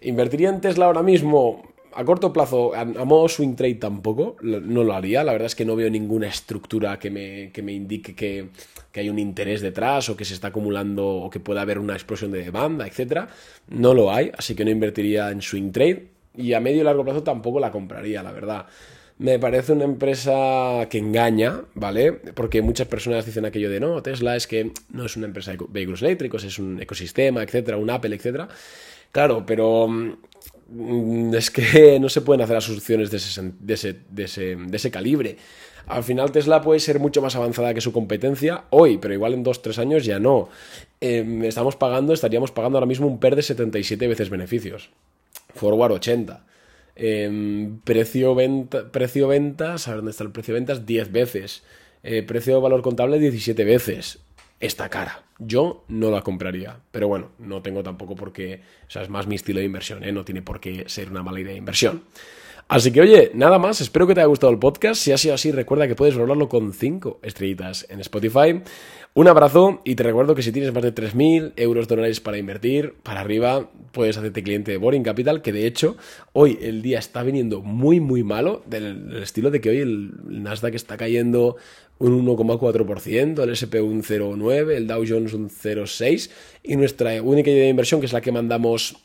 ¿Invertiría 0.01 0.49
en 0.49 0.61
Tesla 0.61 0.87
ahora 0.87 1.03
mismo? 1.03 1.73
a 1.95 2.05
corto 2.05 2.33
plazo, 2.33 2.75
a, 2.75 2.85
modo 2.85 3.29
swing 3.29 3.55
trade 3.55 3.75
tampoco, 3.75 4.37
no 4.43 4.85
lo 4.85 4.95
haría. 4.95 5.25
La 5.25 5.33
verdad 5.33 5.47
es 5.47 5.55
que 5.55 5.65
no 5.65 5.77
veo 5.77 5.91
ninguna 5.91 6.29
estructura 6.29 6.99
que 6.99 7.11
me, 7.11 7.51
que 7.53 7.63
me 7.63 7.73
indique 7.73 8.15
que, 8.15 8.49
que, 8.91 9.01
hay 9.01 9.11
un 9.11 9.19
interés 9.19 9.61
detrás 9.61 10.09
o 10.09 10.17
que 10.17 10.25
se 10.25 10.35
está 10.35 10.49
acumulando 10.49 11.07
o 11.07 11.31
que 11.31 11.41
pueda 11.41 11.63
haber 11.63 11.79
una 11.79 11.95
explosión 11.95 12.31
de 12.31 12.45
demanda, 12.45 12.87
etc. 12.87 13.29
No 13.69 13.95
lo 13.95 14.13
hay, 14.13 14.31
así 14.37 14.55
que 14.55 14.65
no 14.65 14.71
invertiría 14.71 15.31
en 15.31 15.43
swing 15.43 15.71
trade. 15.71 16.07
Y 16.35 16.55
a 16.55 16.61
medio 16.61 16.81
y 16.81 16.85
largo 16.85 17.05
plazo 17.05 17.23
tampoco 17.23 17.61
la 17.61 17.71
compraría, 17.71 18.23
la 18.23 18.33
verdad. 18.33 18.67
Me 19.23 19.39
parece 19.39 19.73
una 19.73 19.85
empresa 19.85 20.87
que 20.91 20.99
engaña, 20.99 21.63
¿vale? 21.75 22.13
Porque 22.13 22.61
muchas 22.61 22.89
personas 22.89 23.25
dicen 23.25 23.45
aquello 23.45 23.71
de 23.71 23.81
no, 23.81 24.03
Tesla 24.03 24.37
es 24.37 24.47
que 24.47 24.73
no 24.91 25.07
es 25.07 25.17
una 25.17 25.27
empresa 25.27 25.53
de 25.53 25.59
vehículos 25.69 26.03
eléctricos, 26.03 26.45
es 26.45 26.59
un 26.59 26.81
ecosistema, 26.81 27.43
etcétera, 27.43 27.77
un 27.77 27.91
Apple, 27.91 28.15
etcétera. 28.15 28.49
Claro, 29.13 29.45
pero 29.47 29.89
Mm, 30.73 31.35
es 31.35 31.51
que 31.51 31.99
no 32.01 32.09
se 32.09 32.23
pueden 32.23 32.43
hacer 32.43 32.57
asunciones 32.57 33.11
de 33.11 33.19
ese, 33.19 33.53
de 33.61 33.75
ese, 33.75 34.57
de 34.57 34.77
ese, 34.77 34.91
calibre. 34.91 35.37
Al 35.87 36.05
final 36.05 36.31
Tesla 36.33 36.63
puede 36.63 36.81
ser 36.81 36.99
mucho 37.01 37.21
más 37.21 37.37
avanzada 37.37 37.75
que 37.75 37.81
su 37.81 37.93
competencia 37.93 38.65
hoy, 38.71 38.99
pero 38.99 39.15
igual 39.15 39.35
en 39.35 39.45
2-3 39.45 39.79
años 39.79 40.05
ya 40.05 40.19
no. 40.19 40.49
Em, 41.01 41.45
estamos 41.45 41.77
pagando, 41.77 42.13
estaríamos 42.15 42.53
pagando 42.53 42.79
ahora 42.79 42.87
mismo 42.87 43.07
un 43.07 43.19
PER 43.19 43.37
de 43.37 43.43
77 43.43 44.07
veces 44.09 44.31
beneficios. 44.31 44.91
Forward 45.55 45.93
80. 45.93 46.45
Em, 46.95 47.79
precio, 47.81 48.35
venta, 48.35 48.91
precio 48.93 49.29
ventas, 49.29 49.89
a 49.89 49.93
ver 49.93 49.99
dónde 49.99 50.11
está 50.11 50.25
el 50.25 50.33
precio 50.33 50.55
ventas, 50.55 50.87
10 50.87 51.13
veces. 51.13 51.63
Eh, 52.03 52.23
precio 52.23 52.61
valor 52.61 52.83
contable 52.83 53.19
17 53.19 53.65
veces 53.65 54.21
esta 54.63 54.89
cara. 54.89 55.25
Yo 55.39 55.85
no 55.89 56.11
la 56.11 56.23
compraría, 56.23 56.79
pero 56.93 57.09
bueno, 57.09 57.31
no 57.39 57.63
tengo 57.63 57.83
tampoco 57.83 58.15
por 58.15 58.33
qué, 58.33 58.63
o 58.87 58.91
sea, 58.91 59.03
es 59.03 59.09
más 59.09 59.27
mi 59.27 59.35
estilo 59.35 59.59
de 59.59 59.67
inversión, 59.67 60.05
¿eh? 60.05 60.13
no 60.13 60.25
tiene 60.25 60.41
por 60.41 60.61
qué 60.61 60.85
ser 60.87 61.11
una 61.11 61.23
mala 61.23 61.41
idea 61.41 61.53
de 61.53 61.59
inversión. 61.59 62.05
Así 62.69 62.93
que 62.93 63.01
oye, 63.01 63.33
nada 63.35 63.59
más, 63.59 63.81
espero 63.81 64.07
que 64.07 64.15
te 64.15 64.21
haya 64.21 64.29
gustado 64.29 64.53
el 64.53 64.59
podcast. 64.59 65.03
Si 65.03 65.13
ha 65.13 65.19
sido 65.19 65.35
así, 65.35 65.51
recuerda 65.51 65.89
que 65.89 65.97
puedes 65.97 66.15
valorarlo 66.15 66.49
con 66.49 66.73
5 66.73 67.21
estrellitas 67.23 67.87
en 67.91 68.01
Spotify. 68.01 68.63
Un 69.15 69.29
abrazo 69.29 69.83
y 69.85 69.95
te 69.95 70.05
recuerdo 70.05 70.35
que 70.35 70.41
si 70.41 70.53
tienes 70.53 70.73
más 70.73 70.83
de 70.83 70.95
3.000 70.95 71.53
euros 71.57 71.87
dólares 71.87 72.21
para 72.21 72.39
invertir, 72.39 72.95
para 73.03 73.21
arriba, 73.21 73.69
puedes 73.93 74.17
hacerte 74.17 74.43
cliente 74.43 74.71
de 74.71 74.79
Boring 74.79 75.03
Capital, 75.03 75.43
que 75.43 75.53
de 75.53 75.67
hecho 75.67 75.99
hoy 76.33 76.59
el 76.63 76.81
día 76.81 76.99
está 76.99 77.23
viniendo 77.23 77.61
muy, 77.61 78.01
muy 78.01 78.23
malo, 78.23 78.63
del, 78.65 79.23
estilo 79.23 79.51
de 79.51 79.61
que 79.61 79.69
hoy 79.69 79.79
el 79.81 80.13
Nasdaq 80.25 80.75
está 80.75 80.97
cayendo 80.97 81.57
un 81.99 82.27
1,4%, 82.27 83.43
el 83.43 83.51
SP 83.53 83.85
un 83.85 84.03
0,9%, 84.03 84.71
el 84.71 84.87
Dow 84.87 85.05
Jones 85.07 85.35
un 85.35 85.51
0,6% 85.51 86.31
y 86.63 86.77
nuestra 86.77 87.21
única 87.23 87.51
idea 87.51 87.65
de 87.65 87.69
inversión, 87.69 88.01
que 88.01 88.07
es 88.07 88.15
la 88.15 88.23
que 88.23 88.33
mandamos 88.33 88.97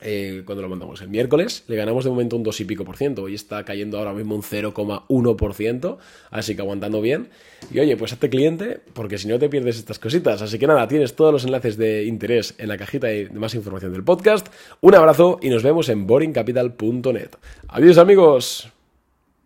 eh, 0.00 0.42
cuando 0.44 0.62
lo 0.62 0.68
mandamos 0.68 1.00
el 1.02 1.08
miércoles, 1.08 1.64
le 1.66 1.76
ganamos 1.76 2.04
de 2.04 2.10
momento 2.10 2.36
un 2.36 2.42
2 2.42 2.60
y 2.60 2.64
pico 2.64 2.84
por 2.84 2.96
ciento. 2.96 3.24
Hoy 3.24 3.34
está 3.34 3.64
cayendo 3.64 3.98
ahora 3.98 4.12
mismo 4.12 4.34
un 4.34 4.42
0,1%, 4.42 5.98
así 6.30 6.54
que 6.54 6.62
aguantando 6.62 7.00
bien. 7.00 7.30
Y 7.72 7.80
oye, 7.80 7.96
pues 7.96 8.12
hazte 8.12 8.30
cliente, 8.30 8.80
porque 8.92 9.18
si 9.18 9.28
no 9.28 9.38
te 9.38 9.48
pierdes 9.48 9.76
estas 9.76 9.98
cositas. 9.98 10.42
Así 10.42 10.58
que 10.58 10.66
nada, 10.66 10.86
tienes 10.88 11.16
todos 11.16 11.32
los 11.32 11.44
enlaces 11.44 11.76
de 11.76 12.04
interés 12.04 12.54
en 12.58 12.68
la 12.68 12.76
cajita 12.76 13.08
de 13.08 13.28
más 13.30 13.54
información 13.54 13.92
del 13.92 14.04
podcast. 14.04 14.48
Un 14.80 14.94
abrazo 14.94 15.38
y 15.42 15.48
nos 15.48 15.62
vemos 15.62 15.88
en 15.88 16.06
boringcapital.net. 16.06 17.30
Adiós 17.68 17.98
amigos. 17.98 18.77